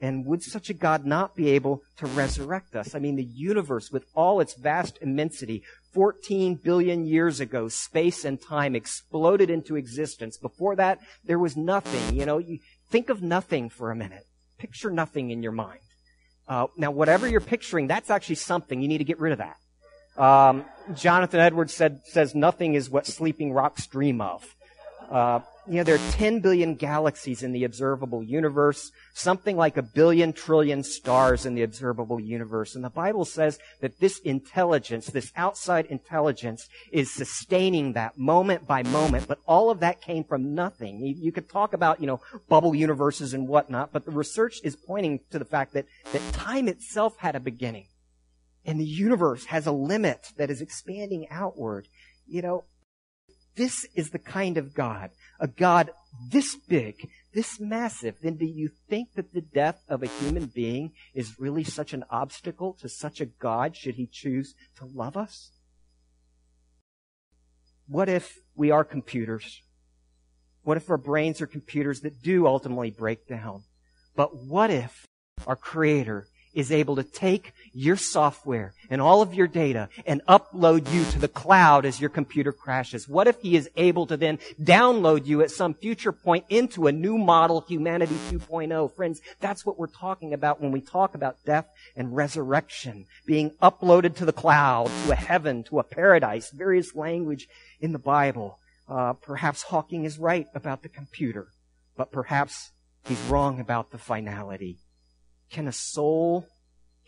And 0.00 0.26
would 0.26 0.42
such 0.42 0.70
a 0.70 0.74
God 0.74 1.06
not 1.06 1.36
be 1.36 1.50
able 1.50 1.82
to 1.98 2.06
resurrect 2.06 2.74
us? 2.74 2.94
I 2.94 2.98
mean, 2.98 3.14
the 3.14 3.22
universe 3.22 3.92
with 3.92 4.04
all 4.14 4.40
its 4.40 4.54
vast 4.54 4.98
immensity, 5.00 5.62
14 5.92 6.56
billion 6.56 7.06
years 7.06 7.38
ago, 7.38 7.68
space 7.68 8.24
and 8.24 8.40
time 8.40 8.74
exploded 8.74 9.50
into 9.50 9.76
existence. 9.76 10.36
Before 10.36 10.74
that, 10.76 10.98
there 11.24 11.38
was 11.38 11.56
nothing. 11.56 12.18
You 12.18 12.26
know, 12.26 12.38
you 12.38 12.58
think 12.88 13.08
of 13.08 13.22
nothing 13.22 13.68
for 13.68 13.92
a 13.92 13.96
minute. 13.96 14.24
Picture 14.58 14.90
nothing 14.90 15.30
in 15.30 15.42
your 15.42 15.52
mind. 15.52 15.80
Uh, 16.48 16.66
now, 16.76 16.90
whatever 16.90 17.28
you're 17.28 17.40
picturing, 17.40 17.86
that's 17.86 18.10
actually 18.10 18.34
something. 18.34 18.82
You 18.82 18.88
need 18.88 18.98
to 18.98 19.04
get 19.04 19.20
rid 19.20 19.32
of 19.32 19.38
that. 19.38 19.56
Um, 20.20 20.64
Jonathan 20.94 21.38
Edwards 21.38 21.72
said, 21.72 22.00
says 22.06 22.34
nothing 22.34 22.74
is 22.74 22.90
what 22.90 23.06
sleeping 23.06 23.52
rocks 23.52 23.86
dream 23.86 24.20
of. 24.20 24.56
Uh, 25.10 25.40
you 25.66 25.76
know, 25.76 25.84
there 25.84 25.96
are 25.96 26.10
10 26.12 26.40
billion 26.40 26.74
galaxies 26.74 27.42
in 27.42 27.52
the 27.52 27.64
observable 27.64 28.22
universe, 28.22 28.90
something 29.12 29.56
like 29.56 29.76
a 29.76 29.82
billion 29.82 30.32
trillion 30.32 30.82
stars 30.82 31.44
in 31.44 31.54
the 31.54 31.62
observable 31.62 32.18
universe. 32.18 32.74
And 32.74 32.84
the 32.84 32.90
Bible 32.90 33.24
says 33.24 33.58
that 33.80 33.98
this 34.00 34.18
intelligence, 34.20 35.06
this 35.06 35.32
outside 35.36 35.86
intelligence 35.86 36.68
is 36.92 37.12
sustaining 37.12 37.92
that 37.92 38.18
moment 38.18 38.66
by 38.66 38.82
moment, 38.84 39.28
but 39.28 39.38
all 39.46 39.70
of 39.70 39.80
that 39.80 40.00
came 40.00 40.24
from 40.24 40.54
nothing. 40.54 41.00
You, 41.00 41.14
you 41.18 41.32
could 41.32 41.48
talk 41.48 41.72
about, 41.72 42.00
you 42.00 42.06
know, 42.06 42.20
bubble 42.48 42.74
universes 42.74 43.34
and 43.34 43.46
whatnot, 43.46 43.92
but 43.92 44.04
the 44.04 44.12
research 44.12 44.60
is 44.64 44.76
pointing 44.76 45.20
to 45.30 45.38
the 45.38 45.44
fact 45.44 45.74
that, 45.74 45.86
that 46.12 46.32
time 46.32 46.68
itself 46.68 47.16
had 47.18 47.36
a 47.36 47.40
beginning. 47.40 47.86
And 48.64 48.80
the 48.80 48.84
universe 48.84 49.46
has 49.46 49.66
a 49.66 49.72
limit 49.72 50.32
that 50.36 50.50
is 50.50 50.60
expanding 50.60 51.26
outward. 51.30 51.88
You 52.26 52.42
know, 52.42 52.64
this 53.56 53.86
is 53.94 54.10
the 54.10 54.18
kind 54.18 54.56
of 54.56 54.74
God 54.74 55.10
a 55.40 55.48
God 55.48 55.90
this 56.30 56.56
big, 56.56 57.08
this 57.32 57.60
massive, 57.60 58.16
then 58.22 58.36
do 58.36 58.44
you 58.44 58.68
think 58.88 59.14
that 59.14 59.32
the 59.32 59.40
death 59.40 59.82
of 59.88 60.02
a 60.02 60.06
human 60.06 60.46
being 60.46 60.92
is 61.14 61.38
really 61.38 61.64
such 61.64 61.92
an 61.92 62.04
obstacle 62.10 62.76
to 62.80 62.88
such 62.88 63.20
a 63.20 63.26
God 63.26 63.76
should 63.76 63.94
he 63.94 64.06
choose 64.06 64.54
to 64.76 64.84
love 64.84 65.16
us? 65.16 65.52
What 67.86 68.08
if 68.08 68.38
we 68.54 68.70
are 68.70 68.84
computers? 68.84 69.62
What 70.62 70.76
if 70.76 70.90
our 70.90 70.98
brains 70.98 71.40
are 71.40 71.46
computers 71.46 72.00
that 72.00 72.22
do 72.22 72.46
ultimately 72.46 72.90
break 72.90 73.26
down? 73.26 73.62
But 74.14 74.36
what 74.36 74.70
if 74.70 75.06
our 75.46 75.56
Creator 75.56 76.26
is 76.54 76.72
able 76.72 76.96
to 76.96 77.02
take 77.02 77.52
your 77.72 77.96
software 77.96 78.74
and 78.88 79.00
all 79.00 79.22
of 79.22 79.34
your 79.34 79.46
data 79.46 79.88
and 80.06 80.20
upload 80.26 80.92
you 80.92 81.04
to 81.12 81.18
the 81.18 81.28
cloud 81.28 81.84
as 81.84 82.00
your 82.00 82.10
computer 82.10 82.52
crashes? 82.52 83.08
What 83.08 83.28
if 83.28 83.40
he 83.40 83.56
is 83.56 83.70
able 83.76 84.06
to 84.06 84.16
then 84.16 84.38
download 84.60 85.26
you 85.26 85.42
at 85.42 85.50
some 85.50 85.74
future 85.74 86.12
point 86.12 86.44
into 86.48 86.86
a 86.86 86.92
new 86.92 87.16
model, 87.18 87.60
humanity 87.62 88.16
2.0? 88.30 88.94
Friends, 88.94 89.20
that's 89.40 89.64
what 89.64 89.78
we're 89.78 89.86
talking 89.86 90.34
about 90.34 90.60
when 90.60 90.72
we 90.72 90.80
talk 90.80 91.14
about 91.14 91.36
death 91.44 91.66
and 91.96 92.14
resurrection, 92.14 93.06
being 93.26 93.50
uploaded 93.62 94.16
to 94.16 94.24
the 94.24 94.32
cloud, 94.32 94.90
to 95.04 95.12
a 95.12 95.16
heaven, 95.16 95.62
to 95.64 95.78
a 95.78 95.84
paradise, 95.84 96.50
various 96.50 96.94
language 96.94 97.48
in 97.80 97.92
the 97.92 97.98
Bible. 97.98 98.58
Uh, 98.88 99.12
perhaps 99.12 99.62
Hawking 99.62 100.04
is 100.04 100.18
right 100.18 100.48
about 100.54 100.82
the 100.82 100.88
computer, 100.88 101.48
but 101.96 102.10
perhaps 102.10 102.72
he's 103.04 103.20
wrong 103.22 103.60
about 103.60 103.92
the 103.92 103.98
finality. 103.98 104.78
Can 105.50 105.66
a 105.68 105.72
soul, 105.72 106.46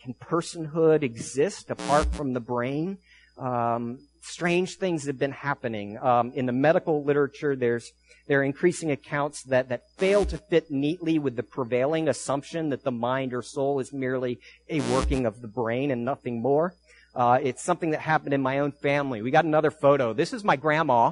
can 0.01 0.13
personhood 0.13 1.01
exist 1.01 1.69
apart 1.69 2.13
from 2.13 2.33
the 2.33 2.39
brain? 2.39 2.97
Um, 3.37 3.99
strange 4.21 4.75
things 4.75 5.05
have 5.05 5.17
been 5.17 5.31
happening. 5.31 5.97
Um, 5.97 6.31
in 6.35 6.45
the 6.45 6.51
medical 6.51 7.03
literature, 7.03 7.55
there's 7.55 7.91
there 8.27 8.39
are 8.39 8.43
increasing 8.43 8.91
accounts 8.91 9.43
that, 9.43 9.69
that 9.69 9.81
fail 9.97 10.23
to 10.25 10.37
fit 10.37 10.71
neatly 10.71 11.19
with 11.19 11.35
the 11.35 11.43
prevailing 11.43 12.07
assumption 12.07 12.69
that 12.69 12.83
the 12.83 12.91
mind 12.91 13.33
or 13.33 13.41
soul 13.41 13.79
is 13.79 13.91
merely 13.91 14.39
a 14.69 14.79
working 14.93 15.25
of 15.25 15.41
the 15.41 15.47
brain 15.47 15.91
and 15.91 16.05
nothing 16.05 16.41
more. 16.41 16.73
Uh, 17.13 17.39
it's 17.41 17.61
something 17.61 17.91
that 17.91 17.99
happened 17.99 18.33
in 18.33 18.41
my 18.41 18.59
own 18.59 18.71
family. 18.71 19.21
We 19.21 19.29
got 19.29 19.45
another 19.45 19.71
photo. 19.71 20.13
This 20.13 20.31
is 20.31 20.43
my 20.43 20.55
grandma, 20.55 21.11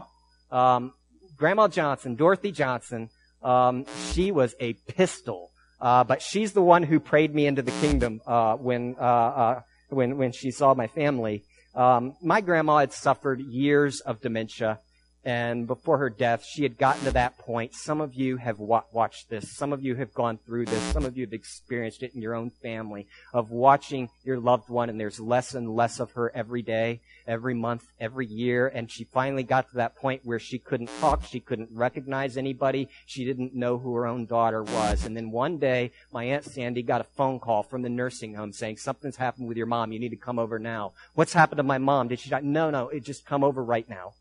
um, 0.52 0.94
Grandma 1.36 1.68
Johnson, 1.68 2.16
Dorothy 2.16 2.52
Johnson. 2.52 3.10
Um, 3.44 3.86
she 4.12 4.32
was 4.32 4.56
a 4.60 4.74
pistol. 4.74 5.51
Uh, 5.82 6.04
but 6.04 6.22
she's 6.22 6.54
the 6.54 6.62
one 6.62 6.84
who 6.84 7.00
prayed 7.00 7.34
me 7.34 7.48
into 7.48 7.62
the 7.64 7.72
kingdom 7.82 8.22
uh, 8.28 8.56
when 8.56 8.96
uh, 9.00 9.04
uh, 9.04 9.62
when 9.90 10.18
when 10.18 10.32
she 10.32 10.52
saw 10.52 10.74
my 10.74 10.88
family. 10.88 11.44
Um, 11.74 12.16
my 12.22 12.42
grandma 12.42 12.80
had 12.80 12.94
suffered 12.94 13.40
years 13.40 14.02
of 14.02 14.22
dementia, 14.22 14.80
and 15.24 15.68
before 15.68 16.00
her 16.00 16.10
death, 16.10 16.44
she 16.44 16.64
had 16.64 16.80
gotten 16.80 17.04
to 17.04 17.12
that 17.12 17.38
point. 17.38 17.76
Some 17.76 18.02
of 18.02 18.16
you 18.16 18.38
have 18.38 18.58
wa- 18.58 18.84
watched 18.92 19.30
this. 19.30 19.56
Some 19.56 19.72
of 19.72 19.84
you 19.84 19.96
have 19.96 20.16
gone 20.16 20.40
through 20.46 20.66
this. 20.66 20.82
Some 20.92 21.06
of 21.06 21.16
you 21.16 21.26
have 21.26 21.34
experienced 21.34 22.02
it 22.02 22.16
in 22.16 22.24
your 22.24 22.34
own 22.34 22.50
family 22.50 23.08
of 23.32 23.52
watching 23.52 24.10
your 24.24 24.40
loved 24.40 24.70
one 24.70 24.90
and 24.90 25.00
there's 25.00 25.20
less 25.20 25.54
and 25.54 25.76
less 25.76 26.00
of 26.00 26.14
her 26.14 26.32
every 26.36 26.64
day, 26.64 27.02
every 27.28 27.54
month, 27.54 27.86
every 28.00 28.26
year. 28.26 28.68
And 28.68 28.90
she 28.90 29.04
finally 29.04 29.44
got 29.44 29.70
to 29.70 29.76
that 29.76 29.96
point 29.96 30.22
where 30.24 30.40
she 30.40 30.58
couldn't 30.58 30.90
talk. 31.00 31.24
She 31.26 31.40
couldn't 31.40 31.70
recognize 31.72 32.36
anybody. 32.36 32.90
She 33.06 33.24
didn't 33.24 33.54
know 33.54 33.78
who 33.78 33.94
her 33.94 34.08
own 34.08 34.26
daughter 34.26 34.64
was. 34.64 35.06
And 35.06 35.16
then 35.16 35.30
one 35.30 35.60
day, 35.60 35.92
my 36.12 36.24
Aunt 36.24 36.46
Sandy 36.46 36.82
got 36.82 37.02
a 37.02 37.16
phone 37.16 37.40
call 37.40 37.62
from 37.62 37.84
the 37.84 37.90
nursing 37.90 38.34
home 38.34 38.54
saying, 38.54 38.78
something's 38.78 39.18
happened 39.18 39.48
with 39.48 39.58
your 39.58 39.68
mom. 39.68 39.92
You 39.92 40.00
need 40.00 40.10
to 40.10 40.16
come 40.16 40.40
over 40.40 40.58
now. 40.58 40.94
What's 41.14 41.34
happened 41.34 41.58
to 41.58 41.64
my 41.64 41.78
mom? 41.78 42.08
Did 42.08 42.20
she 42.20 42.32
die? 42.32 42.42
No, 42.42 42.72
no, 42.72 42.90
it 42.90 43.04
just 43.04 43.24
come 43.24 43.44
over 43.44 43.64
right 43.64 43.88
now. 43.88 44.14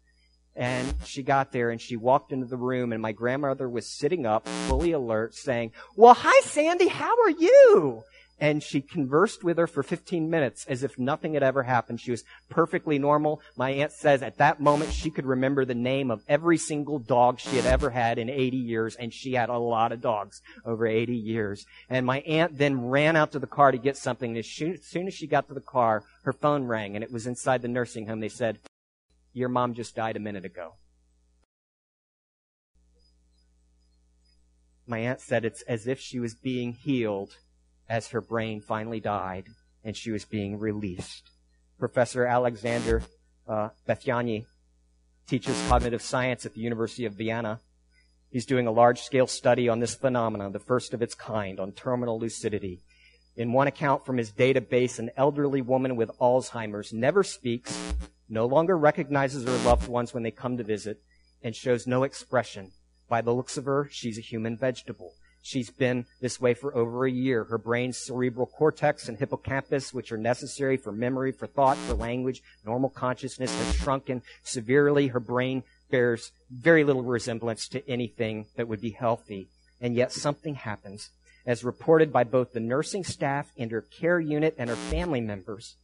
And 0.61 0.95
she 1.07 1.23
got 1.23 1.53
there 1.53 1.71
and 1.71 1.81
she 1.81 1.97
walked 1.97 2.33
into 2.33 2.45
the 2.45 2.59
room 2.59 2.93
and 2.93 3.01
my 3.01 3.13
grandmother 3.13 3.67
was 3.67 3.87
sitting 3.87 4.27
up, 4.27 4.47
fully 4.69 4.93
alert, 4.93 5.35
saying, 5.35 5.73
Well, 5.97 6.13
hi 6.13 6.39
Sandy, 6.43 6.89
how 6.89 7.17
are 7.23 7.31
you? 7.31 8.03
And 8.39 8.63
she 8.63 8.83
conversed 8.83 9.43
with 9.43 9.57
her 9.57 9.67
for 9.67 9.83
15 9.83 10.29
minutes 10.29 10.67
as 10.69 10.83
if 10.83 10.99
nothing 10.99 11.33
had 11.33 11.43
ever 11.43 11.63
happened. 11.63 12.03
She 12.03 12.11
was 12.11 12.25
perfectly 12.51 12.99
normal. 12.99 13.41
My 13.57 13.71
aunt 13.71 13.93
says 13.93 14.23
at 14.23 14.37
that 14.37 14.61
moment 14.61 14.93
she 14.93 15.11
could 15.11 15.25
remember 15.25 15.65
the 15.65 15.75
name 15.75 16.11
of 16.11 16.25
every 16.29 16.59
single 16.59 16.99
dog 16.99 17.41
she 17.41 17.57
had 17.57 17.65
ever 17.65 17.89
had 17.89 18.19
in 18.19 18.29
80 18.29 18.59
years, 18.59 18.97
and 18.97 19.15
she 19.15 19.33
had 19.33 19.49
a 19.49 19.59
lot 19.59 19.93
of 19.93 20.03
dogs 20.03 20.43
over 20.67 20.87
80 20.87 21.15
years. 21.15 21.65
And 21.89 22.05
my 22.05 22.21
aunt 22.21 22.59
then 22.59 22.87
ran 22.87 23.17
out 23.17 23.33
to 23.33 23.39
the 23.39 23.47
car 23.47 23.73
to 23.73 23.79
get 23.79 23.97
something. 23.97 24.31
And 24.31 24.39
as 24.39 24.47
soon 24.47 25.07
as 25.07 25.15
she 25.15 25.27
got 25.27 25.49
to 25.49 25.55
the 25.55 25.61
car, 25.61 26.05
her 26.25 26.35
phone 26.35 26.65
rang, 26.65 26.97
and 26.97 27.05
it 27.05 27.13
was 27.13 27.27
inside 27.27 27.63
the 27.63 27.69
nursing 27.69 28.07
home. 28.07 28.21
They 28.21 28.29
said, 28.29 28.59
your 29.33 29.49
mom 29.49 29.75
just 29.75 29.95
died 29.95 30.17
a 30.17 30.21
minute 30.21 30.45
ago. 30.45 30.75
My 34.87 34.99
aunt 34.99 35.21
said 35.21 35.45
it's 35.45 35.63
as 35.63 35.87
if 35.87 36.01
she 36.01 36.19
was 36.19 36.35
being 36.35 36.73
healed 36.73 37.37
as 37.89 38.09
her 38.09 38.21
brain 38.21 38.61
finally 38.61 39.01
died 39.01 39.47
and 39.85 39.97
she 39.97 40.11
was 40.11 40.25
being 40.25 40.59
released. 40.59 41.31
Professor 41.79 42.27
Alexander 42.27 43.03
uh, 43.49 43.69
teaches 45.27 45.65
cognitive 45.69 46.03
science 46.03 46.45
at 46.45 46.55
the 46.55 46.61
University 46.61 47.05
of 47.05 47.15
Vienna. 47.15 47.61
He's 48.31 48.47
doing 48.47 48.67
a 48.67 48.73
large 48.73 49.01
scale 49.01 49.27
study 49.27 49.69
on 49.69 49.81
this 49.81 49.95
phenomenon, 49.95 50.53
the 50.53 50.59
first 50.59 50.93
of 50.93 51.03
its 51.03 51.15
kind, 51.15 51.59
on 51.59 51.73
terminal 51.73 52.19
lucidity. 52.19 52.81
In 53.37 53.53
one 53.53 53.69
account 53.69 54.05
from 54.05 54.19
his 54.19 54.33
database, 54.33 54.99
an 54.99 55.11
elderly 55.17 55.63
woman 55.63 55.97
with 55.97 56.11
Alzheimer's 56.19 56.93
never 56.93 57.23
speaks, 57.23 57.95
no 58.31 58.47
longer 58.47 58.79
recognizes 58.79 59.45
her 59.45 59.69
loved 59.69 59.89
ones 59.89 60.15
when 60.15 60.23
they 60.23 60.31
come 60.31 60.57
to 60.57 60.65
visit, 60.65 61.03
and 61.43 61.55
shows 61.55 61.87
no 61.87 62.05
expression. 62.05 62.71
By 63.09 63.21
the 63.21 63.35
looks 63.35 63.57
of 63.57 63.65
her, 63.65 63.89
she's 63.91 64.19
a 64.19 64.23
human 64.23 64.57
vegetable. 64.57 65.15
She's 65.43 65.71
been 65.71 66.05
this 66.21 66.41
way 66.41 66.55
for 66.55 66.77
over 66.77 67.07
a 67.07 67.11
year. 67.11 67.45
Her 67.45 67.59
brain's 67.59 67.97
cerebral 67.97 68.47
cortex 68.47 69.09
and 69.09 69.19
hippocampus, 69.19 69.93
which 69.93 70.13
are 70.13 70.19
necessary 70.19 70.77
for 70.77 70.93
memory, 70.93 71.33
for 71.33 71.47
thought, 71.47 71.79
for 71.79 71.95
language, 71.95 72.43
normal 72.65 72.91
consciousness, 72.91 73.57
have 73.57 73.77
shrunken 73.77 74.23
severely. 74.43 75.09
Her 75.09 75.21
brain 75.21 75.63
bears 75.91 76.31
very 76.51 76.85
little 76.85 77.03
resemblance 77.03 77.69
to 77.69 77.89
anything 77.89 78.47
that 78.57 78.69
would 78.69 78.81
be 78.81 78.91
healthy. 78.91 79.49
And 79.81 79.95
yet 79.95 80.13
something 80.13 80.55
happens. 80.55 81.11
As 81.47 81.65
reported 81.65 82.13
by 82.13 82.25
both 82.25 82.53
the 82.53 82.61
nursing 82.61 83.03
staff 83.03 83.51
and 83.57 83.71
her 83.71 83.81
care 83.81 84.21
unit 84.21 84.55
and 84.59 84.69
her 84.69 84.77
family 84.77 85.23
members, 85.23 85.77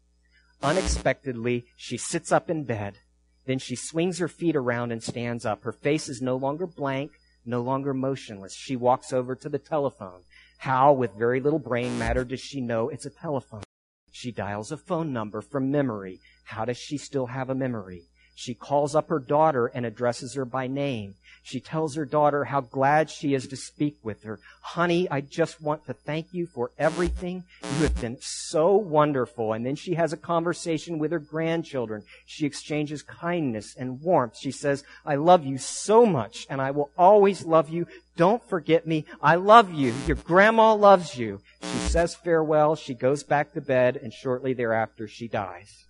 Unexpectedly, 0.62 1.66
she 1.76 1.96
sits 1.96 2.32
up 2.32 2.50
in 2.50 2.64
bed. 2.64 2.98
Then 3.46 3.58
she 3.58 3.76
swings 3.76 4.18
her 4.18 4.28
feet 4.28 4.56
around 4.56 4.90
and 4.90 5.02
stands 5.02 5.46
up. 5.46 5.62
Her 5.62 5.72
face 5.72 6.08
is 6.08 6.20
no 6.20 6.36
longer 6.36 6.66
blank, 6.66 7.12
no 7.44 7.60
longer 7.60 7.94
motionless. 7.94 8.54
She 8.54 8.74
walks 8.74 9.12
over 9.12 9.36
to 9.36 9.48
the 9.48 9.58
telephone. 9.58 10.22
How, 10.58 10.92
with 10.92 11.12
very 11.16 11.40
little 11.40 11.58
brain 11.58 11.98
matter, 11.98 12.24
does 12.24 12.40
she 12.40 12.60
know 12.60 12.88
it's 12.88 13.06
a 13.06 13.10
telephone? 13.10 13.62
She 14.10 14.32
dials 14.32 14.72
a 14.72 14.76
phone 14.76 15.12
number 15.12 15.40
from 15.40 15.70
memory. 15.70 16.20
How 16.44 16.64
does 16.64 16.78
she 16.78 16.98
still 16.98 17.26
have 17.26 17.50
a 17.50 17.54
memory? 17.54 18.04
She 18.38 18.52
calls 18.52 18.94
up 18.94 19.08
her 19.08 19.18
daughter 19.18 19.66
and 19.66 19.86
addresses 19.86 20.34
her 20.34 20.44
by 20.44 20.66
name. 20.66 21.14
She 21.42 21.58
tells 21.58 21.94
her 21.94 22.04
daughter 22.04 22.44
how 22.44 22.60
glad 22.60 23.08
she 23.08 23.32
is 23.32 23.46
to 23.48 23.56
speak 23.56 23.96
with 24.02 24.24
her. 24.24 24.38
Honey, 24.60 25.08
I 25.10 25.22
just 25.22 25.62
want 25.62 25.86
to 25.86 25.94
thank 25.94 26.34
you 26.34 26.46
for 26.46 26.70
everything. 26.76 27.44
You 27.62 27.84
have 27.84 27.98
been 27.98 28.18
so 28.20 28.76
wonderful. 28.76 29.54
And 29.54 29.64
then 29.64 29.74
she 29.74 29.94
has 29.94 30.12
a 30.12 30.18
conversation 30.18 30.98
with 30.98 31.12
her 31.12 31.18
grandchildren. 31.18 32.02
She 32.26 32.44
exchanges 32.44 33.02
kindness 33.02 33.74
and 33.74 34.02
warmth. 34.02 34.36
She 34.36 34.50
says, 34.50 34.84
I 35.06 35.14
love 35.14 35.46
you 35.46 35.56
so 35.56 36.04
much 36.04 36.46
and 36.50 36.60
I 36.60 36.72
will 36.72 36.90
always 36.98 37.46
love 37.46 37.70
you. 37.70 37.86
Don't 38.18 38.46
forget 38.46 38.86
me. 38.86 39.06
I 39.22 39.36
love 39.36 39.72
you. 39.72 39.94
Your 40.06 40.16
grandma 40.16 40.74
loves 40.74 41.16
you. 41.16 41.40
She 41.62 41.78
says 41.88 42.14
farewell. 42.14 42.76
She 42.76 42.92
goes 42.92 43.22
back 43.22 43.54
to 43.54 43.62
bed 43.62 43.96
and 43.96 44.12
shortly 44.12 44.52
thereafter 44.52 45.08
she 45.08 45.26
dies. 45.26 45.86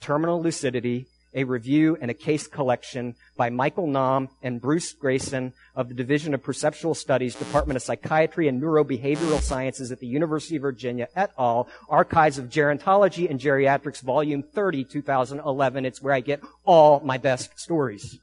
Terminal 0.00 0.42
lucidity 0.42 1.06
a 1.34 1.44
review 1.44 1.96
and 2.00 2.10
a 2.10 2.14
case 2.14 2.46
collection 2.46 3.14
by 3.36 3.50
Michael 3.50 3.86
Nahm 3.86 4.28
and 4.42 4.60
Bruce 4.60 4.94
Greyson 4.94 5.52
of 5.74 5.88
the 5.88 5.94
Division 5.94 6.34
of 6.34 6.42
Perceptual 6.42 6.94
Studies, 6.94 7.34
Department 7.34 7.76
of 7.76 7.82
Psychiatry 7.82 8.48
and 8.48 8.62
Neurobehavioral 8.62 9.40
Sciences 9.40 9.92
at 9.92 10.00
the 10.00 10.06
University 10.06 10.56
of 10.56 10.62
Virginia 10.62 11.08
et 11.14 11.32
al., 11.38 11.68
Archives 11.88 12.38
of 12.38 12.48
Gerontology 12.48 13.30
and 13.30 13.40
Geriatrics, 13.40 14.02
Volume 14.02 14.42
30, 14.42 14.84
2011. 14.84 15.84
It's 15.84 16.02
where 16.02 16.14
I 16.14 16.20
get 16.20 16.40
all 16.64 17.00
my 17.00 17.18
best 17.18 17.58
stories. 17.58 18.18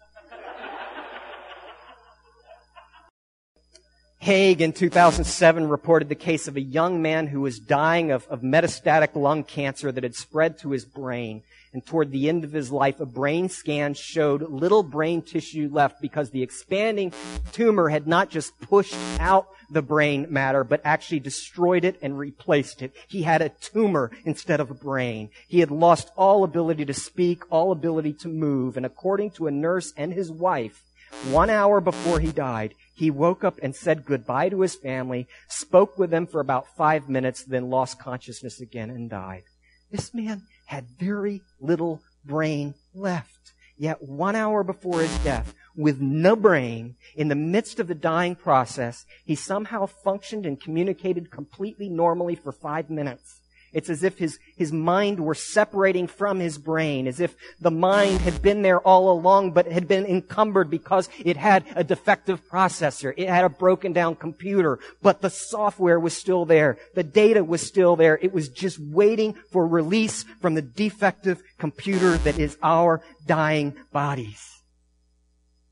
Haig 4.25 4.59
in 4.59 4.73
2007 4.73 5.69
reported 5.69 6.09
the 6.09 6.15
case 6.15 6.47
of 6.47 6.57
a 6.57 6.61
young 6.61 6.99
man 6.99 7.27
who 7.27 7.41
was 7.41 7.59
dying 7.59 8.09
of, 8.09 8.25
of, 8.27 8.41
metastatic 8.41 9.15
lung 9.15 9.43
cancer 9.43 9.91
that 9.91 10.01
had 10.01 10.15
spread 10.15 10.57
to 10.57 10.71
his 10.71 10.83
brain. 10.83 11.43
And 11.75 11.85
toward 11.85 12.09
the 12.09 12.29
end 12.29 12.45
of 12.45 12.53
his 12.53 12.71
life, 12.71 13.01
a 13.01 13.05
brain 13.05 13.49
scan 13.49 13.95
showed 13.95 14.49
little 14.49 14.81
brain 14.81 15.21
tissue 15.21 15.69
left 15.69 16.01
because 16.01 16.29
the 16.29 16.41
expanding 16.41 17.11
tumor 17.51 17.89
had 17.89 18.07
not 18.07 18.29
just 18.29 18.57
pushed 18.61 18.95
out 19.19 19.47
the 19.69 19.81
brain 19.81 20.27
matter, 20.29 20.63
but 20.63 20.79
actually 20.85 21.19
destroyed 21.19 21.83
it 21.83 21.99
and 22.01 22.17
replaced 22.17 22.81
it. 22.81 22.93
He 23.09 23.23
had 23.23 23.41
a 23.41 23.49
tumor 23.49 24.09
instead 24.23 24.61
of 24.61 24.71
a 24.71 24.73
brain. 24.73 25.31
He 25.49 25.59
had 25.59 25.69
lost 25.69 26.11
all 26.15 26.45
ability 26.45 26.85
to 26.85 26.93
speak, 26.93 27.43
all 27.49 27.73
ability 27.73 28.13
to 28.21 28.29
move. 28.29 28.77
And 28.77 28.85
according 28.85 29.31
to 29.31 29.47
a 29.47 29.51
nurse 29.51 29.91
and 29.97 30.13
his 30.13 30.31
wife, 30.31 30.81
one 31.29 31.49
hour 31.49 31.81
before 31.81 32.21
he 32.21 32.31
died, 32.31 32.73
he 32.93 33.11
woke 33.11 33.43
up 33.43 33.59
and 33.61 33.75
said 33.75 34.05
goodbye 34.05 34.47
to 34.47 34.61
his 34.61 34.75
family, 34.75 35.27
spoke 35.49 35.97
with 35.97 36.09
them 36.09 36.25
for 36.25 36.39
about 36.39 36.73
five 36.77 37.09
minutes, 37.09 37.43
then 37.43 37.69
lost 37.69 37.99
consciousness 37.99 38.61
again 38.61 38.89
and 38.89 39.09
died. 39.09 39.43
This 39.91 40.13
man 40.13 40.43
had 40.65 40.87
very 40.99 41.41
little 41.59 42.01
brain 42.23 42.73
left. 42.93 43.53
Yet 43.77 44.01
one 44.01 44.35
hour 44.35 44.63
before 44.63 45.01
his 45.01 45.17
death, 45.19 45.53
with 45.75 45.99
no 45.99 46.35
brain, 46.35 46.95
in 47.15 47.27
the 47.27 47.35
midst 47.35 47.79
of 47.79 47.87
the 47.87 47.95
dying 47.95 48.35
process, 48.35 49.05
he 49.25 49.35
somehow 49.35 49.85
functioned 49.85 50.45
and 50.45 50.59
communicated 50.59 51.29
completely 51.29 51.89
normally 51.89 52.35
for 52.35 52.53
five 52.53 52.89
minutes. 52.89 53.41
It's 53.75 53.89
as 53.89 54.03
if 54.03 54.17
his, 54.17 54.39
his 54.55 54.71
mind 54.71 55.19
were 55.19 55.35
separating 55.35 56.07
from 56.07 56.39
his 56.39 56.57
brain, 56.57 57.07
as 57.07 57.19
if 57.19 57.35
the 57.59 57.69
mind 57.69 58.21
had 58.21 58.41
been 58.41 58.61
there 58.61 58.79
all 58.79 59.11
along, 59.11 59.51
but 59.51 59.69
had 59.69 59.85
been 59.85 60.05
encumbered 60.05 60.69
because 60.69 61.09
it 61.25 61.35
had 61.35 61.65
a 61.75 61.83
defective 61.83 62.41
processor. 62.47 63.13
It 63.17 63.27
had 63.27 63.43
a 63.43 63.49
broken 63.49 63.91
down 63.91 64.15
computer, 64.15 64.79
but 65.01 65.21
the 65.21 65.29
software 65.29 65.99
was 65.99 66.15
still 66.15 66.45
there. 66.45 66.77
The 66.93 67.03
data 67.03 67.43
was 67.43 67.67
still 67.67 67.97
there. 67.97 68.17
It 68.21 68.31
was 68.31 68.47
just 68.47 68.79
waiting 68.79 69.33
for 69.51 69.67
release 69.67 70.23
from 70.39 70.53
the 70.53 70.61
defective 70.61 71.43
computer 71.57 72.15
that 72.19 72.39
is 72.39 72.57
our 72.63 73.01
dying 73.27 73.75
bodies. 73.91 74.41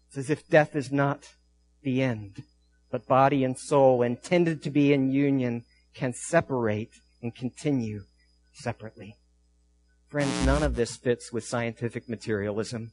It's 0.09 0.17
as 0.17 0.29
if 0.29 0.49
death 0.49 0.75
is 0.75 0.91
not 0.91 1.29
the 1.83 2.01
end, 2.01 2.43
but 2.91 3.07
body 3.07 3.45
and 3.45 3.57
soul 3.57 4.01
intended 4.01 4.61
to 4.63 4.69
be 4.69 4.91
in 4.91 5.09
union 5.09 5.63
can 5.93 6.13
separate 6.13 6.91
and 7.23 7.33
continue 7.33 8.03
separately. 8.51 9.15
Friends, 10.09 10.45
none 10.45 10.61
of 10.61 10.75
this 10.75 10.97
fits 10.97 11.33
with 11.33 11.43
scientific 11.45 12.07
materialism. 12.07 12.91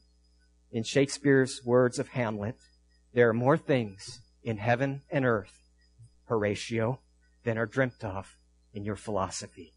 In 0.71 0.83
Shakespeare's 0.83 1.61
words 1.63 1.99
of 1.99 2.07
Hamlet, 2.07 2.55
there 3.13 3.29
are 3.29 3.33
more 3.33 3.57
things 3.57 4.21
in 4.41 4.57
heaven 4.57 5.01
and 5.11 5.25
earth, 5.25 5.53
Horatio, 6.25 7.01
than 7.43 7.57
are 7.57 7.65
dreamt 7.65 8.03
of 8.03 8.37
in 8.73 8.85
your 8.85 8.95
philosophy. 8.95 9.73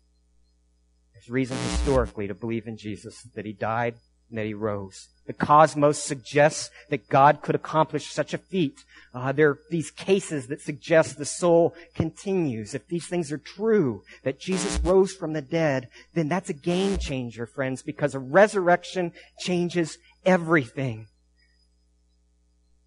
There's 1.13 1.29
reason 1.29 1.59
historically 1.59 2.29
to 2.29 2.35
believe 2.35 2.67
in 2.67 2.77
Jesus, 2.77 3.23
that 3.35 3.45
he 3.45 3.53
died 3.53 3.97
and 4.29 4.39
that 4.39 4.47
he 4.47 4.55
rose. 4.55 5.09
The 5.27 5.33
cosmos 5.33 6.03
suggests 6.03 6.71
that 6.91 7.09
God 7.09 7.41
could 7.43 7.55
accomplish 7.55 8.13
such 8.13 8.35
a 8.35 8.39
feat. 8.39 8.85
Uh, 9.15 9.33
there 9.33 9.51
are 9.51 9.59
these 9.71 9.91
cases 9.91 10.49
that 10.49 10.61
suggest 10.61 11.17
the 11.17 11.25
soul 11.25 11.75
continues. 11.95 12.75
If 12.75 12.89
these 12.89 13.07
things 13.07 13.33
are 13.33 13.39
true, 13.39 14.03
that 14.23 14.41
Jesus 14.41 14.79
rose 14.81 15.15
from 15.15 15.33
the 15.33 15.41
dead, 15.41 15.89
then 16.15 16.29
that's 16.29 16.51
a 16.51 16.55
game 16.55 16.99
changer, 16.99 17.47
friends, 17.47 17.83
because 17.83 18.15
a 18.15 18.19
resurrection 18.19 19.13
changes 19.39 19.99
everything. 20.27 21.07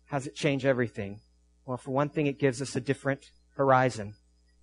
How 0.05 0.17
does 0.17 0.27
it 0.27 0.35
change 0.35 0.65
everything? 0.65 1.21
Well, 1.65 1.77
for 1.77 1.91
one 1.91 2.09
thing, 2.09 2.27
it 2.27 2.39
gives 2.39 2.61
us 2.61 2.75
a 2.75 2.81
different 2.81 3.25
horizon. 3.55 4.15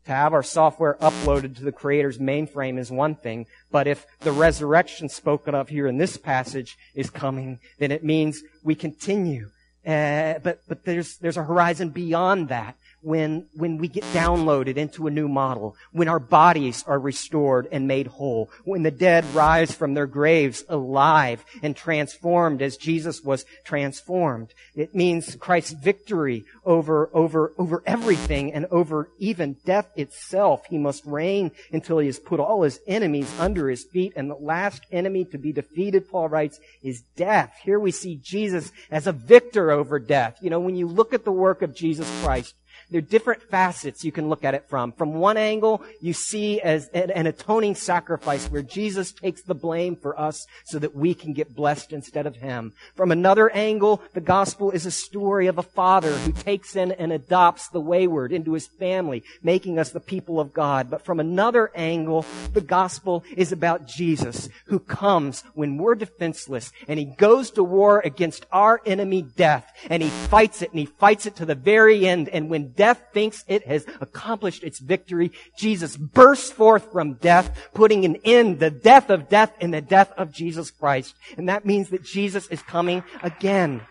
To 0.06 0.12
have 0.12 0.34
our 0.34 0.42
software 0.42 0.98
uploaded 1.00 1.56
to 1.56 1.64
the 1.64 1.72
Creator's 1.72 2.18
mainframe 2.18 2.78
is 2.78 2.90
one 2.90 3.14
thing, 3.14 3.46
but 3.70 3.86
if 3.86 4.06
the 4.20 4.32
resurrection 4.32 5.08
spoken 5.08 5.54
of 5.54 5.70
here 5.70 5.86
in 5.86 5.96
this 5.96 6.18
passage 6.18 6.76
is 6.94 7.08
coming, 7.08 7.58
then 7.78 7.90
it 7.90 8.04
means 8.04 8.42
we 8.62 8.74
continue. 8.74 9.50
Uh, 9.86 10.38
but 10.42 10.60
but 10.68 10.84
there's 10.84 11.16
there's 11.18 11.36
a 11.36 11.44
horizon 11.44 11.90
beyond 11.90 12.48
that 12.48 12.76
when, 13.04 13.46
when 13.54 13.78
we 13.78 13.88
get 13.88 14.04
downloaded 14.04 14.76
into 14.76 15.06
a 15.06 15.10
new 15.10 15.28
model, 15.28 15.76
when 15.92 16.08
our 16.08 16.18
bodies 16.18 16.84
are 16.86 16.98
restored 16.98 17.68
and 17.70 17.86
made 17.86 18.06
whole, 18.06 18.50
when 18.64 18.82
the 18.82 18.90
dead 18.90 19.24
rise 19.34 19.72
from 19.72 19.94
their 19.94 20.06
graves 20.06 20.64
alive 20.68 21.44
and 21.62 21.76
transformed 21.76 22.62
as 22.62 22.76
Jesus 22.76 23.22
was 23.22 23.44
transformed. 23.64 24.54
It 24.74 24.94
means 24.94 25.36
Christ's 25.36 25.72
victory 25.72 26.44
over, 26.64 27.10
over, 27.12 27.52
over 27.58 27.82
everything 27.86 28.52
and 28.52 28.66
over 28.70 29.10
even 29.18 29.56
death 29.64 29.88
itself. 29.96 30.64
He 30.68 30.78
must 30.78 31.04
reign 31.04 31.50
until 31.72 31.98
he 31.98 32.06
has 32.06 32.18
put 32.18 32.40
all 32.40 32.62
his 32.62 32.80
enemies 32.86 33.32
under 33.38 33.68
his 33.68 33.84
feet 33.84 34.14
and 34.16 34.30
the 34.30 34.34
last 34.34 34.82
enemy 34.90 35.24
to 35.26 35.38
be 35.38 35.52
defeated, 35.52 36.08
Paul 36.08 36.28
writes, 36.28 36.58
is 36.82 37.02
death. 37.16 37.54
Here 37.62 37.78
we 37.78 37.90
see 37.90 38.16
Jesus 38.16 38.72
as 38.90 39.06
a 39.06 39.12
victor 39.12 39.70
over 39.70 39.98
death. 39.98 40.38
You 40.40 40.50
know, 40.50 40.60
when 40.60 40.76
you 40.76 40.86
look 40.86 41.12
at 41.12 41.24
the 41.24 41.32
work 41.32 41.62
of 41.62 41.74
Jesus 41.74 42.08
Christ, 42.22 42.54
there 42.90 42.98
are 42.98 43.02
different 43.02 43.42
facets 43.42 44.04
you 44.04 44.12
can 44.12 44.28
look 44.28 44.44
at 44.44 44.54
it 44.54 44.68
from. 44.68 44.92
From 44.92 45.14
one 45.14 45.36
angle, 45.36 45.82
you 46.00 46.12
see 46.12 46.60
as 46.60 46.88
an 46.88 47.26
atoning 47.26 47.74
sacrifice 47.74 48.46
where 48.50 48.62
Jesus 48.62 49.12
takes 49.12 49.42
the 49.42 49.54
blame 49.54 49.96
for 49.96 50.18
us 50.18 50.46
so 50.64 50.78
that 50.78 50.94
we 50.94 51.14
can 51.14 51.32
get 51.32 51.54
blessed 51.54 51.92
instead 51.92 52.26
of 52.26 52.36
him. 52.36 52.72
From 52.94 53.10
another 53.10 53.50
angle, 53.50 54.02
the 54.12 54.20
gospel 54.20 54.70
is 54.70 54.86
a 54.86 54.90
story 54.90 55.46
of 55.46 55.58
a 55.58 55.62
father 55.62 56.12
who 56.12 56.32
takes 56.32 56.76
in 56.76 56.92
and 56.92 57.12
adopts 57.12 57.68
the 57.68 57.80
wayward 57.80 58.32
into 58.32 58.52
his 58.52 58.66
family, 58.66 59.24
making 59.42 59.78
us 59.78 59.90
the 59.90 60.00
people 60.00 60.40
of 60.40 60.52
God. 60.52 60.90
But 60.90 61.04
from 61.04 61.20
another 61.20 61.70
angle, 61.74 62.26
the 62.52 62.60
gospel 62.60 63.24
is 63.36 63.52
about 63.52 63.86
Jesus 63.86 64.48
who 64.66 64.78
comes 64.78 65.42
when 65.54 65.78
we're 65.78 65.94
defenseless 65.94 66.72
and 66.88 66.98
he 66.98 67.06
goes 67.06 67.50
to 67.52 67.64
war 67.64 68.00
against 68.04 68.46
our 68.52 68.80
enemy 68.86 69.22
death 69.22 69.66
and 69.88 70.02
he 70.02 70.08
fights 70.08 70.62
it 70.62 70.70
and 70.70 70.78
he 70.78 70.86
fights 70.86 71.26
it 71.26 71.36
to 71.36 71.46
the 71.46 71.54
very 71.54 72.06
end. 72.06 72.28
And 72.28 72.50
when 72.50 72.72
death 72.76 73.02
thinks 73.12 73.44
it 73.48 73.66
has 73.66 73.86
accomplished 74.00 74.64
its 74.64 74.78
victory, 74.78 75.32
Jesus 75.58 75.96
bursts 75.96 76.50
forth 76.50 76.92
from 76.92 77.14
death, 77.14 77.68
putting 77.74 78.04
an 78.04 78.16
end, 78.24 78.58
the 78.58 78.70
death 78.70 79.10
of 79.10 79.28
death 79.28 79.52
in 79.60 79.70
the 79.70 79.80
death 79.80 80.12
of 80.16 80.32
Jesus 80.32 80.70
Christ. 80.70 81.14
And 81.36 81.48
that 81.48 81.64
means 81.64 81.90
that 81.90 82.04
Jesus 82.04 82.46
is 82.48 82.62
coming 82.62 83.02
again. 83.22 83.82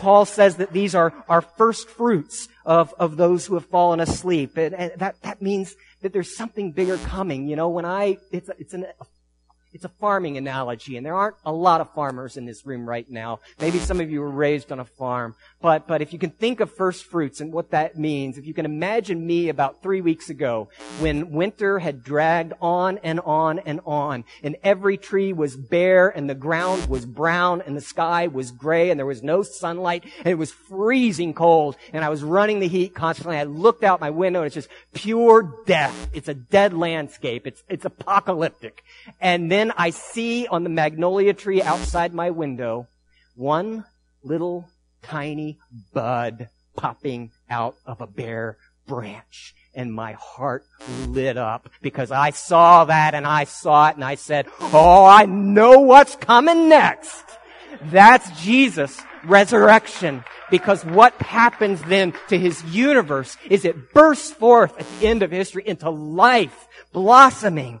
Paul 0.00 0.24
says 0.24 0.56
that 0.56 0.72
these 0.72 0.94
are 0.94 1.12
our 1.28 1.42
first 1.42 1.88
fruits 1.88 2.48
of, 2.64 2.94
of 2.98 3.16
those 3.16 3.46
who 3.46 3.54
have 3.54 3.66
fallen 3.66 4.00
asleep. 4.00 4.56
And, 4.56 4.74
and 4.74 4.92
that, 4.96 5.20
that 5.22 5.42
means 5.42 5.74
that 6.00 6.12
there's 6.12 6.36
something 6.36 6.72
bigger 6.72 6.96
coming. 6.98 7.48
You 7.48 7.56
know, 7.56 7.68
when 7.68 7.84
I, 7.84 8.18
it's, 8.30 8.50
it's 8.58 8.74
an, 8.74 8.86
it's 9.72 9.84
a 9.84 9.88
farming 9.88 10.36
analogy, 10.36 10.96
and 10.96 11.04
there 11.04 11.14
aren't 11.14 11.36
a 11.44 11.52
lot 11.52 11.80
of 11.80 11.92
farmers 11.94 12.36
in 12.36 12.44
this 12.44 12.66
room 12.66 12.88
right 12.88 13.08
now. 13.10 13.40
Maybe 13.60 13.78
some 13.78 14.00
of 14.00 14.10
you 14.10 14.20
were 14.20 14.30
raised 14.30 14.70
on 14.70 14.80
a 14.80 14.84
farm, 14.84 15.34
but, 15.60 15.86
but 15.86 16.02
if 16.02 16.12
you 16.12 16.18
can 16.18 16.30
think 16.30 16.60
of 16.60 16.70
first 16.70 17.04
fruits 17.04 17.40
and 17.40 17.52
what 17.52 17.70
that 17.70 17.98
means, 17.98 18.38
if 18.38 18.46
you 18.46 18.54
can 18.54 18.64
imagine 18.66 19.26
me 19.26 19.48
about 19.48 19.82
three 19.82 20.00
weeks 20.00 20.28
ago 20.30 20.68
when 21.00 21.30
winter 21.30 21.78
had 21.78 22.02
dragged 22.02 22.52
on 22.60 22.98
and 22.98 23.20
on 23.20 23.58
and 23.60 23.80
on, 23.86 24.24
and 24.42 24.56
every 24.62 24.96
tree 24.96 25.32
was 25.32 25.56
bare, 25.56 26.08
and 26.08 26.28
the 26.28 26.34
ground 26.34 26.86
was 26.86 27.06
brown, 27.06 27.62
and 27.62 27.76
the 27.76 27.80
sky 27.80 28.26
was 28.26 28.50
gray, 28.50 28.90
and 28.90 28.98
there 28.98 29.06
was 29.06 29.22
no 29.22 29.42
sunlight, 29.42 30.04
and 30.18 30.28
it 30.28 30.38
was 30.38 30.52
freezing 30.52 31.32
cold, 31.32 31.76
and 31.92 32.04
I 32.04 32.08
was 32.08 32.22
running 32.22 32.60
the 32.60 32.68
heat 32.68 32.94
constantly. 32.94 33.36
I 33.36 33.44
looked 33.44 33.84
out 33.84 34.00
my 34.00 34.10
window, 34.10 34.40
and 34.40 34.46
it's 34.46 34.54
just 34.54 34.68
pure 34.92 35.62
death. 35.66 36.10
It's 36.12 36.28
a 36.28 36.34
dead 36.34 36.74
landscape. 36.74 37.46
It's, 37.46 37.62
it's 37.68 37.84
apocalyptic. 37.84 38.82
And 39.20 39.50
then 39.50 39.61
then 39.62 39.72
I 39.76 39.90
see 39.90 40.48
on 40.48 40.64
the 40.64 40.68
magnolia 40.68 41.34
tree 41.34 41.62
outside 41.62 42.12
my 42.12 42.30
window 42.30 42.88
one 43.36 43.84
little 44.24 44.68
tiny 45.02 45.60
bud 45.92 46.48
popping 46.76 47.30
out 47.48 47.76
of 47.86 48.00
a 48.00 48.08
bare 48.08 48.56
branch. 48.88 49.54
And 49.72 49.94
my 49.94 50.14
heart 50.14 50.64
lit 51.06 51.36
up 51.36 51.68
because 51.80 52.10
I 52.10 52.30
saw 52.30 52.86
that 52.86 53.14
and 53.14 53.24
I 53.24 53.44
saw 53.44 53.90
it 53.90 53.94
and 53.94 54.04
I 54.04 54.16
said, 54.16 54.48
Oh, 54.60 55.04
I 55.04 55.26
know 55.26 55.78
what's 55.78 56.16
coming 56.16 56.68
next. 56.68 57.22
That's 57.84 58.28
Jesus' 58.42 59.00
resurrection. 59.22 60.24
Because 60.50 60.84
what 60.84 61.14
happens 61.22 61.80
then 61.82 62.14
to 62.30 62.36
his 62.36 62.64
universe 62.64 63.36
is 63.48 63.64
it 63.64 63.94
bursts 63.94 64.32
forth 64.32 64.76
at 64.76 64.86
the 64.98 65.06
end 65.06 65.22
of 65.22 65.30
history 65.30 65.62
into 65.64 65.88
life, 65.88 66.66
blossoming, 66.92 67.80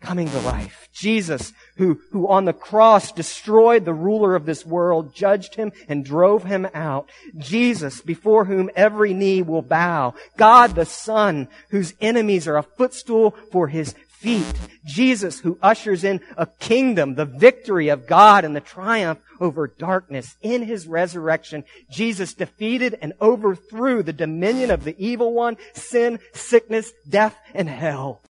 coming 0.00 0.28
to 0.28 0.40
life. 0.40 0.88
Jesus, 0.92 1.52
who, 1.76 2.00
who 2.12 2.28
on 2.28 2.44
the 2.44 2.52
cross 2.52 3.12
destroyed 3.12 3.84
the 3.84 3.94
ruler 3.94 4.34
of 4.34 4.46
this 4.46 4.64
world, 4.64 5.14
judged 5.14 5.54
him, 5.54 5.72
and 5.88 6.04
drove 6.04 6.44
him 6.44 6.68
out. 6.74 7.08
Jesus, 7.36 8.00
before 8.00 8.44
whom 8.44 8.70
every 8.76 9.14
knee 9.14 9.42
will 9.42 9.62
bow. 9.62 10.14
God 10.36 10.74
the 10.74 10.84
Son, 10.84 11.48
whose 11.70 11.94
enemies 12.00 12.46
are 12.46 12.56
a 12.56 12.62
footstool 12.62 13.34
for 13.50 13.68
his 13.68 13.94
feet. 14.18 14.46
Jesus, 14.84 15.38
who 15.40 15.58
ushers 15.62 16.02
in 16.02 16.20
a 16.36 16.46
kingdom, 16.46 17.14
the 17.14 17.24
victory 17.24 17.88
of 17.88 18.06
God 18.06 18.44
and 18.44 18.54
the 18.54 18.60
triumph 18.60 19.20
over 19.40 19.68
darkness. 19.68 20.36
In 20.42 20.62
his 20.62 20.86
resurrection, 20.86 21.64
Jesus 21.90 22.34
defeated 22.34 22.98
and 23.00 23.12
overthrew 23.20 24.02
the 24.02 24.12
dominion 24.12 24.70
of 24.70 24.84
the 24.84 24.96
evil 24.98 25.32
one, 25.32 25.56
sin, 25.74 26.18
sickness, 26.32 26.92
death, 27.08 27.36
and 27.54 27.68
hell. 27.68 28.22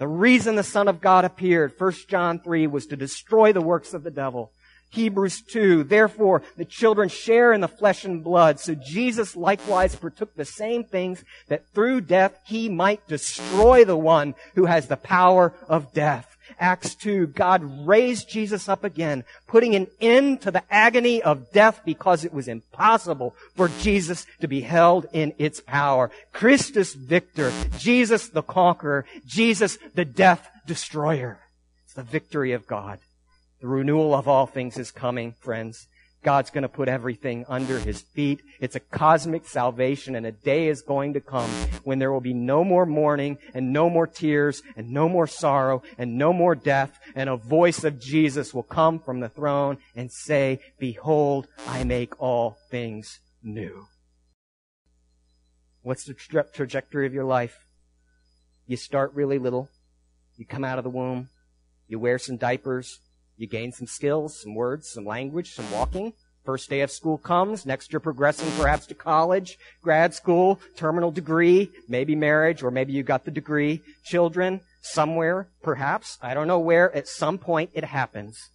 The 0.00 0.08
reason 0.08 0.56
the 0.56 0.62
Son 0.62 0.88
of 0.88 1.02
God 1.02 1.26
appeared, 1.26 1.74
1 1.76 1.92
John 2.08 2.40
3, 2.40 2.66
was 2.66 2.86
to 2.86 2.96
destroy 2.96 3.52
the 3.52 3.60
works 3.60 3.92
of 3.92 4.02
the 4.02 4.10
devil. 4.10 4.50
Hebrews 4.92 5.42
2, 5.42 5.84
therefore 5.84 6.40
the 6.56 6.64
children 6.64 7.10
share 7.10 7.52
in 7.52 7.60
the 7.60 7.68
flesh 7.68 8.06
and 8.06 8.24
blood. 8.24 8.58
So 8.58 8.74
Jesus 8.74 9.36
likewise 9.36 9.94
partook 9.94 10.34
the 10.34 10.46
same 10.46 10.84
things 10.84 11.22
that 11.48 11.66
through 11.74 12.00
death 12.00 12.40
he 12.46 12.70
might 12.70 13.06
destroy 13.08 13.84
the 13.84 13.94
one 13.94 14.34
who 14.54 14.64
has 14.64 14.88
the 14.88 14.96
power 14.96 15.52
of 15.68 15.92
death. 15.92 16.29
Acts 16.60 16.94
2, 16.94 17.28
God 17.28 17.86
raised 17.86 18.28
Jesus 18.28 18.68
up 18.68 18.84
again, 18.84 19.24
putting 19.46 19.74
an 19.74 19.86
end 20.00 20.42
to 20.42 20.50
the 20.50 20.62
agony 20.70 21.22
of 21.22 21.50
death 21.52 21.80
because 21.86 22.24
it 22.24 22.34
was 22.34 22.48
impossible 22.48 23.34
for 23.56 23.68
Jesus 23.80 24.26
to 24.40 24.46
be 24.46 24.60
held 24.60 25.06
in 25.12 25.32
its 25.38 25.60
power. 25.60 26.10
Christus 26.32 26.92
Victor, 26.92 27.50
Jesus 27.78 28.28
the 28.28 28.42
conqueror, 28.42 29.06
Jesus 29.26 29.78
the 29.94 30.04
death 30.04 30.48
destroyer. 30.66 31.40
It's 31.84 31.94
the 31.94 32.02
victory 32.02 32.52
of 32.52 32.66
God. 32.66 32.98
The 33.60 33.68
renewal 33.68 34.14
of 34.14 34.28
all 34.28 34.46
things 34.46 34.78
is 34.78 34.90
coming, 34.90 35.32
friends. 35.40 35.86
God's 36.22 36.50
going 36.50 36.62
to 36.62 36.68
put 36.68 36.88
everything 36.88 37.46
under 37.48 37.78
his 37.78 38.02
feet. 38.02 38.42
It's 38.60 38.76
a 38.76 38.80
cosmic 38.80 39.46
salvation 39.46 40.14
and 40.14 40.26
a 40.26 40.32
day 40.32 40.68
is 40.68 40.82
going 40.82 41.14
to 41.14 41.20
come 41.20 41.48
when 41.84 41.98
there 41.98 42.12
will 42.12 42.20
be 42.20 42.34
no 42.34 42.62
more 42.62 42.84
mourning 42.84 43.38
and 43.54 43.72
no 43.72 43.88
more 43.88 44.06
tears 44.06 44.62
and 44.76 44.90
no 44.90 45.08
more 45.08 45.26
sorrow 45.26 45.82
and 45.96 46.18
no 46.18 46.32
more 46.32 46.54
death 46.54 46.98
and 47.14 47.30
a 47.30 47.36
voice 47.36 47.84
of 47.84 48.00
Jesus 48.00 48.52
will 48.52 48.62
come 48.62 48.98
from 48.98 49.20
the 49.20 49.30
throne 49.30 49.78
and 49.96 50.12
say, 50.12 50.60
behold, 50.78 51.48
I 51.66 51.84
make 51.84 52.20
all 52.20 52.58
things 52.70 53.20
new. 53.42 53.86
What's 55.82 56.04
the 56.04 56.14
tra- 56.14 56.46
trajectory 56.52 57.06
of 57.06 57.14
your 57.14 57.24
life? 57.24 57.66
You 58.66 58.76
start 58.76 59.14
really 59.14 59.38
little. 59.38 59.70
You 60.36 60.44
come 60.44 60.64
out 60.64 60.78
of 60.78 60.84
the 60.84 60.90
womb. 60.90 61.30
You 61.88 61.98
wear 61.98 62.18
some 62.18 62.36
diapers. 62.36 63.00
You 63.40 63.46
gain 63.46 63.72
some 63.72 63.86
skills, 63.86 64.38
some 64.38 64.54
words, 64.54 64.90
some 64.90 65.06
language, 65.06 65.54
some 65.54 65.72
walking. 65.72 66.12
First 66.44 66.68
day 66.68 66.82
of 66.82 66.90
school 66.90 67.16
comes. 67.16 67.64
Next 67.64 67.90
you're 67.90 67.98
progressing 67.98 68.50
perhaps 68.58 68.84
to 68.88 68.94
college, 68.94 69.56
grad 69.80 70.12
school, 70.12 70.60
terminal 70.76 71.10
degree, 71.10 71.70
maybe 71.88 72.14
marriage, 72.14 72.62
or 72.62 72.70
maybe 72.70 72.92
you 72.92 73.02
got 73.02 73.24
the 73.24 73.30
degree. 73.30 73.80
Children, 74.04 74.60
somewhere, 74.82 75.48
perhaps, 75.62 76.18
I 76.20 76.34
don't 76.34 76.48
know 76.48 76.58
where, 76.58 76.94
at 76.94 77.08
some 77.08 77.38
point 77.38 77.70
it 77.72 77.84
happens. 77.84 78.50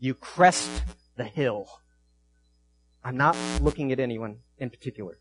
You 0.00 0.14
crest 0.14 0.82
the 1.16 1.22
hill. 1.22 1.68
I'm 3.04 3.16
not 3.16 3.36
looking 3.60 3.92
at 3.92 4.00
anyone 4.00 4.38
in 4.58 4.68
particular. 4.68 5.16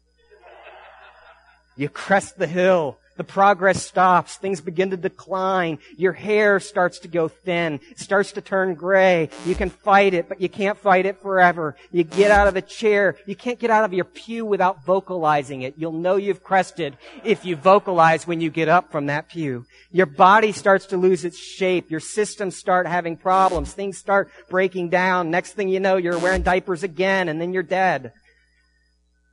You 1.77 1.87
crest 1.87 2.39
the 2.39 2.47
hill. 2.47 2.97
The 3.15 3.23
progress 3.23 3.85
stops. 3.85 4.37
Things 4.37 4.59
begin 4.59 4.89
to 4.89 4.97
decline. 4.97 5.77
Your 5.97 6.13
hair 6.13 6.59
starts 6.59 6.99
to 6.99 7.07
go 7.07 7.27
thin. 7.27 7.79
It 7.91 7.99
starts 7.99 8.31
to 8.33 8.41
turn 8.41 8.73
gray. 8.73 9.29
You 9.45 9.53
can 9.53 9.69
fight 9.69 10.15
it, 10.15 10.27
but 10.27 10.41
you 10.41 10.49
can't 10.49 10.77
fight 10.79 11.05
it 11.05 11.21
forever. 11.21 11.75
You 11.91 12.03
get 12.03 12.31
out 12.31 12.47
of 12.47 12.55
the 12.55 12.61
chair. 12.61 13.15
You 13.27 13.35
can't 13.35 13.59
get 13.59 13.69
out 13.69 13.85
of 13.85 13.93
your 13.93 14.05
pew 14.05 14.45
without 14.45 14.83
vocalizing 14.83 15.61
it. 15.61 15.75
You'll 15.77 15.91
know 15.91 16.15
you've 16.15 16.43
crested 16.43 16.97
if 17.23 17.45
you 17.45 17.55
vocalize 17.55 18.25
when 18.25 18.41
you 18.41 18.49
get 18.49 18.67
up 18.67 18.91
from 18.91 19.05
that 19.05 19.29
pew. 19.29 19.65
Your 19.91 20.07
body 20.07 20.51
starts 20.51 20.87
to 20.87 20.97
lose 20.97 21.23
its 21.23 21.37
shape. 21.37 21.91
Your 21.91 21.99
systems 21.99 22.55
start 22.55 22.87
having 22.87 23.15
problems. 23.15 23.73
Things 23.73 23.99
start 23.99 24.31
breaking 24.49 24.89
down. 24.89 25.29
Next 25.29 25.53
thing 25.53 25.69
you 25.69 25.79
know, 25.79 25.97
you're 25.97 26.17
wearing 26.17 26.41
diapers 26.41 26.81
again 26.81 27.29
and 27.29 27.39
then 27.39 27.53
you're 27.53 27.61
dead. 27.61 28.11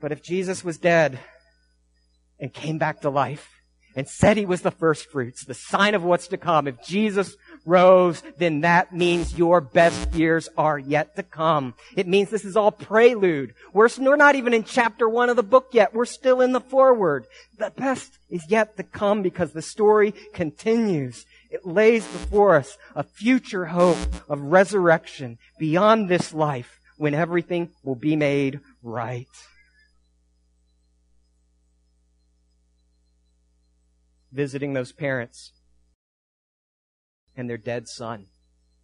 But 0.02 0.12
if 0.12 0.22
Jesus 0.22 0.62
was 0.62 0.76
dead 0.76 1.18
and 2.38 2.52
came 2.52 2.76
back 2.76 3.00
to 3.02 3.10
life, 3.10 3.59
and 3.96 4.08
said 4.08 4.36
he 4.36 4.46
was 4.46 4.62
the 4.62 4.70
first 4.70 5.10
fruits, 5.10 5.44
the 5.44 5.54
sign 5.54 5.94
of 5.94 6.02
what's 6.02 6.28
to 6.28 6.36
come. 6.36 6.66
If 6.66 6.82
Jesus 6.84 7.36
rose, 7.64 8.22
then 8.38 8.60
that 8.62 8.92
means 8.92 9.36
your 9.36 9.60
best 9.60 10.14
years 10.14 10.48
are 10.56 10.78
yet 10.78 11.16
to 11.16 11.22
come. 11.22 11.74
It 11.96 12.06
means 12.06 12.30
this 12.30 12.44
is 12.44 12.56
all 12.56 12.72
prelude. 12.72 13.54
We're, 13.72 13.88
we're 13.98 14.16
not 14.16 14.36
even 14.36 14.54
in 14.54 14.64
chapter 14.64 15.08
one 15.08 15.28
of 15.28 15.36
the 15.36 15.42
book 15.42 15.68
yet. 15.72 15.94
We're 15.94 16.04
still 16.04 16.40
in 16.40 16.52
the 16.52 16.60
foreword. 16.60 17.26
The 17.58 17.72
best 17.76 18.18
is 18.28 18.44
yet 18.48 18.76
to 18.76 18.82
come 18.82 19.22
because 19.22 19.52
the 19.52 19.62
story 19.62 20.14
continues. 20.32 21.26
It 21.50 21.66
lays 21.66 22.06
before 22.06 22.56
us 22.56 22.78
a 22.94 23.02
future 23.02 23.66
hope 23.66 23.98
of 24.28 24.40
resurrection 24.40 25.38
beyond 25.58 26.08
this 26.08 26.32
life 26.32 26.78
when 26.96 27.14
everything 27.14 27.70
will 27.82 27.96
be 27.96 28.14
made 28.14 28.60
right. 28.82 29.26
Visiting 34.32 34.72
those 34.72 34.92
parents 34.92 35.52
and 37.36 37.48
their 37.48 37.56
dead 37.56 37.88
son 37.88 38.26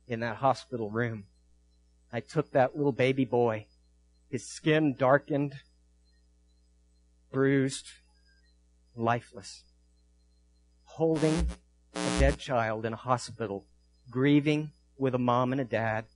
in 0.07 0.21
that 0.21 0.37
hospital 0.37 0.91
room. 0.91 1.25
I 2.13 2.21
took 2.21 2.53
that 2.53 2.77
little 2.77 2.93
baby 2.93 3.25
boy, 3.25 3.67
his 4.29 4.49
skin 4.49 4.95
darkened, 4.95 5.55
bruised, 7.33 7.87
lifeless, 8.95 9.65
holding 10.85 11.49
a 11.95 12.19
dead 12.19 12.39
child 12.39 12.87
in 12.87 12.93
a 12.93 12.97
hospital, 12.97 13.67
grieving 14.11 14.71
with 14.97 15.15
a 15.15 15.19
mom 15.19 15.53
and 15.53 15.61
a 15.61 15.65
dad. 15.65 16.07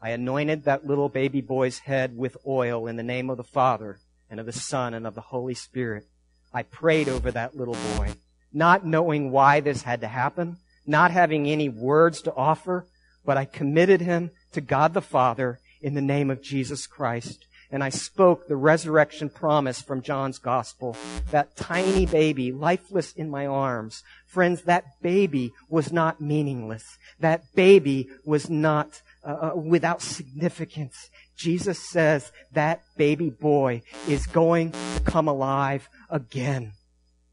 I 0.00 0.10
anointed 0.10 0.64
that 0.64 0.86
little 0.86 1.08
baby 1.08 1.40
boy's 1.40 1.80
head 1.80 2.16
with 2.16 2.36
oil 2.46 2.86
in 2.86 2.96
the 2.96 3.02
name 3.02 3.30
of 3.30 3.38
the 3.38 3.42
Father 3.44 3.98
and 4.28 4.38
of 4.38 4.46
the 4.46 4.52
Son 4.52 4.94
and 4.94 5.06
of 5.06 5.14
the 5.14 5.20
Holy 5.20 5.54
Spirit. 5.54 6.06
I 6.54 6.62
prayed 6.62 7.08
over 7.08 7.32
that 7.32 7.56
little 7.56 7.76
boy, 7.96 8.14
not 8.52 8.86
knowing 8.86 9.32
why 9.32 9.58
this 9.58 9.82
had 9.82 10.00
to 10.02 10.08
happen, 10.08 10.58
not 10.86 11.10
having 11.10 11.48
any 11.48 11.68
words 11.68 12.22
to 12.22 12.34
offer, 12.34 12.86
but 13.24 13.36
I 13.36 13.44
committed 13.44 14.00
him 14.00 14.30
to 14.52 14.60
God 14.60 14.94
the 14.94 15.00
Father 15.00 15.58
in 15.82 15.94
the 15.94 16.00
name 16.00 16.30
of 16.30 16.42
Jesus 16.42 16.86
Christ. 16.86 17.44
And 17.72 17.82
I 17.82 17.88
spoke 17.88 18.46
the 18.46 18.56
resurrection 18.56 19.30
promise 19.30 19.82
from 19.82 20.00
John's 20.00 20.38
gospel. 20.38 20.96
That 21.32 21.56
tiny 21.56 22.06
baby, 22.06 22.52
lifeless 22.52 23.12
in 23.12 23.28
my 23.28 23.46
arms. 23.46 24.04
Friends, 24.26 24.62
that 24.62 24.84
baby 25.02 25.52
was 25.68 25.92
not 25.92 26.20
meaningless. 26.20 26.98
That 27.18 27.42
baby 27.56 28.08
was 28.24 28.48
not 28.48 29.02
uh, 29.24 29.52
uh 29.52 29.56
without 29.56 30.02
significance. 30.02 31.10
Jesus 31.36 31.78
says 31.78 32.32
that 32.52 32.82
baby 32.96 33.30
boy 33.30 33.82
is 34.08 34.26
going 34.26 34.72
to 34.72 35.00
come 35.04 35.28
alive 35.28 35.88
again. 36.10 36.72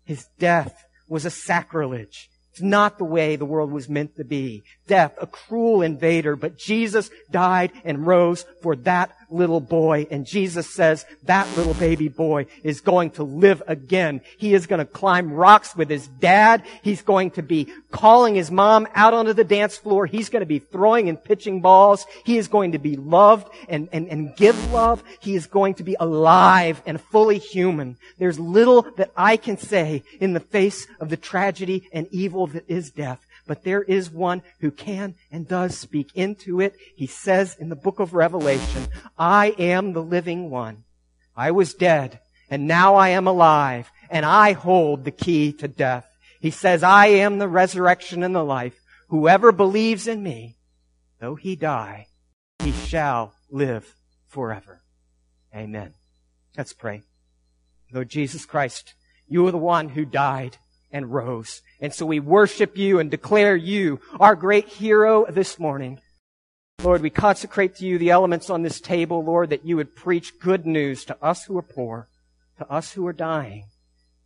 His 0.04 0.28
death 0.40 0.86
was 1.08 1.26
a 1.26 1.30
sacrilege. 1.30 2.30
It's 2.52 2.62
not 2.62 2.98
the 2.98 3.06
way 3.06 3.36
the 3.36 3.46
world 3.46 3.72
was 3.72 3.88
meant 3.88 4.18
to 4.18 4.26
be. 4.26 4.64
Death, 4.88 5.14
a 5.22 5.28
cruel 5.28 5.82
invader, 5.82 6.36
but 6.36 6.58
Jesus 6.58 7.10
died 7.32 7.72
and 7.86 8.06
rose 8.06 8.46
for 8.62 8.76
that 8.78 9.16
little 9.32 9.60
boy. 9.60 10.08
And 10.12 10.26
Jesus 10.26 10.70
says 10.74 11.06
that 11.24 11.48
little 11.58 11.74
baby 11.74 12.08
boy 12.08 12.48
is 12.63 12.82
going 12.82 13.12
to 13.12 13.24
live 13.24 13.63
again. 13.67 14.22
He 14.38 14.54
is 14.54 14.67
going 14.67 14.80
to 14.80 14.86
climb 14.86 15.34
rocks 15.34 15.76
with 15.76 15.89
his 15.89 16.08
dad. 16.08 16.63
He's 16.82 17.02
going 17.02 17.32
to 17.32 17.41
be 17.41 17.72
calling 17.91 18.36
his 18.36 18.52
mom 18.52 18.88
out 18.96 19.13
onto 19.13 19.34
the 19.34 19.44
dance 19.44 19.78
floor. 19.78 20.06
He's 20.06 20.30
going 20.30 20.41
to 20.41 20.46
be 20.46 20.60
throwing 20.60 21.10
and 21.10 21.22
pitching 21.22 21.62
balls. 21.62 22.06
He 22.26 22.38
is 22.38 22.48
going 22.48 22.74
to 22.74 22.80
be 22.80 22.96
loved 22.96 23.48
and, 23.70 23.89
and, 23.91 24.08
and 24.08 24.36
give 24.36 24.72
love. 24.72 25.04
He 25.20 25.36
is 25.36 25.48
going 25.48 25.76
to 25.76 25.84
be 25.84 25.96
alive 26.00 26.82
and 26.86 27.00
fully 27.00 27.38
human. 27.38 27.98
There's 28.17 28.39
little 28.39 28.84
that 28.98 29.12
I 29.15 29.38
can 29.38 29.58
say 29.58 30.04
in 30.20 30.34
the 30.34 30.39
face 30.39 30.88
of 31.00 31.10
the 31.10 31.17
tragedy 31.17 31.89
and 31.91 32.08
evil 32.12 32.48
that 32.48 32.70
is 32.70 32.91
death 32.91 33.26
but 33.48 33.64
there 33.64 33.82
is 33.84 34.10
one 34.10 34.42
who 34.60 34.72
can 34.72 35.16
and 35.32 35.48
does 35.48 35.78
speak 35.78 36.12
into 36.16 36.62
it. 36.62 36.76
He 36.96 37.08
says 37.08 37.56
in 37.60 37.70
the 37.70 37.76
book 37.76 38.00
of 38.00 38.14
Revelation, 38.14 38.88
I 39.18 39.56
am 39.58 39.94
the 39.94 40.04
living 40.04 40.50
one. 40.50 40.84
I 41.36 41.52
was 41.52 41.74
dead 41.74 42.20
and 42.50 42.68
now 42.68 42.96
I 42.96 43.10
am 43.10 43.28
alive 43.28 43.90
and 44.10 44.26
I 44.26 44.54
hold 44.54 45.04
the 45.04 45.12
key 45.12 45.54
to 45.54 45.68
death. 45.68 46.06
He 46.40 46.52
says, 46.52 46.84
I 46.84 47.08
am 47.08 47.38
the 47.38 47.48
resurrection 47.48 48.24
and 48.24 48.36
the 48.36 48.44
life. 48.44 48.80
Whoever 49.10 49.52
believes 49.52 50.08
in 50.08 50.22
me, 50.22 50.58
though 51.20 51.36
he 51.36 51.56
die, 51.56 52.08
he 52.60 52.72
shall 52.72 53.34
live 53.50 53.96
forever. 54.28 54.82
Amen. 55.56 55.94
Let's 56.58 56.74
pray. 56.74 57.04
Lord 57.94 58.10
Jesus 58.10 58.46
Christ, 58.46 58.96
you 59.28 59.46
are 59.48 59.52
the 59.52 59.58
one 59.58 59.89
who 59.89 60.06
died 60.06 60.58
and 60.92 61.14
rose. 61.14 61.62
And 61.80 61.94
so 61.94 62.06
we 62.06 62.20
worship 62.20 62.78
you 62.78 63.00
and 63.00 63.10
declare 63.10 63.56
you 63.56 64.00
our 64.20 64.36
great 64.36 64.68
hero 64.68 65.26
this 65.30 65.58
morning. 65.60 66.00
Lord, 66.84 67.02
we 67.02 67.10
consecrate 67.10 67.76
to 67.76 67.86
you 67.86 67.98
the 67.98 68.10
elements 68.10 68.50
on 68.50 68.64
this 68.64 68.82
table, 68.82 69.24
Lord, 69.24 69.52
that 69.52 69.66
you 69.66 69.76
would 69.76 69.96
preach 69.96 70.39
good 70.39 70.66
news 70.66 71.06
to 71.06 71.18
us 71.22 71.44
who 71.46 71.58
are 71.58 71.64
poor, 71.64 72.08
to 72.58 72.68
us 72.72 72.94
who 72.94 73.06
are 73.06 73.14
dying. 73.14 73.66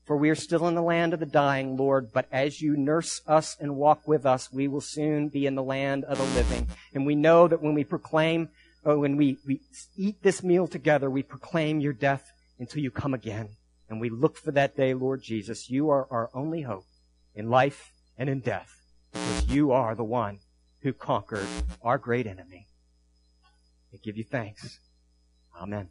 For 0.06 0.16
we 0.16 0.30
are 0.30 0.36
still 0.36 0.68
in 0.68 0.76
the 0.76 0.82
land 0.82 1.14
of 1.14 1.20
the 1.20 1.26
dying, 1.26 1.78
Lord, 1.78 2.14
but 2.14 2.28
as 2.32 2.62
you 2.62 2.78
nurse 2.78 3.22
us 3.28 3.58
and 3.60 3.76
walk 3.76 4.08
with 4.08 4.26
us, 4.26 4.54
we 4.54 4.68
will 4.68 4.82
soon 4.82 5.30
be 5.30 5.48
in 5.48 5.56
the 5.56 5.64
land 5.64 6.04
of 6.04 6.18
the 6.18 6.24
living. 6.36 6.68
And 6.94 7.06
we 7.06 7.16
know 7.16 7.48
that 7.48 7.62
when 7.62 7.74
we 7.74 7.84
proclaim, 7.84 8.50
or 8.84 9.00
when 9.00 9.18
we, 9.18 9.40
we 9.48 9.62
eat 9.98 10.22
this 10.22 10.44
meal 10.44 10.68
together, 10.68 11.10
we 11.10 11.24
proclaim 11.24 11.80
your 11.80 11.94
death 11.94 12.32
until 12.60 12.84
you 12.84 12.92
come 12.92 13.16
again. 13.16 13.50
And 13.90 14.02
we 14.02 14.10
look 14.10 14.38
for 14.38 14.52
that 14.52 14.76
day, 14.76 14.94
Lord 14.94 15.22
Jesus. 15.22 15.70
You 15.70 15.90
are 15.90 16.08
our 16.10 16.30
only 16.34 16.62
hope 16.62 16.86
in 17.36 17.50
life 17.50 17.92
and 18.18 18.30
in 18.30 18.40
death 18.40 18.76
because 19.12 19.48
you 19.48 19.72
are 19.72 19.96
the 19.96 20.04
one 20.04 20.40
who 20.82 20.94
conquered 20.94 21.48
our 21.82 21.98
great 21.98 22.28
enemy. 22.28 22.68
We 23.92 24.00
give 24.00 24.18
you 24.18 24.24
thanks. 24.24 24.80
Amen. 25.60 25.90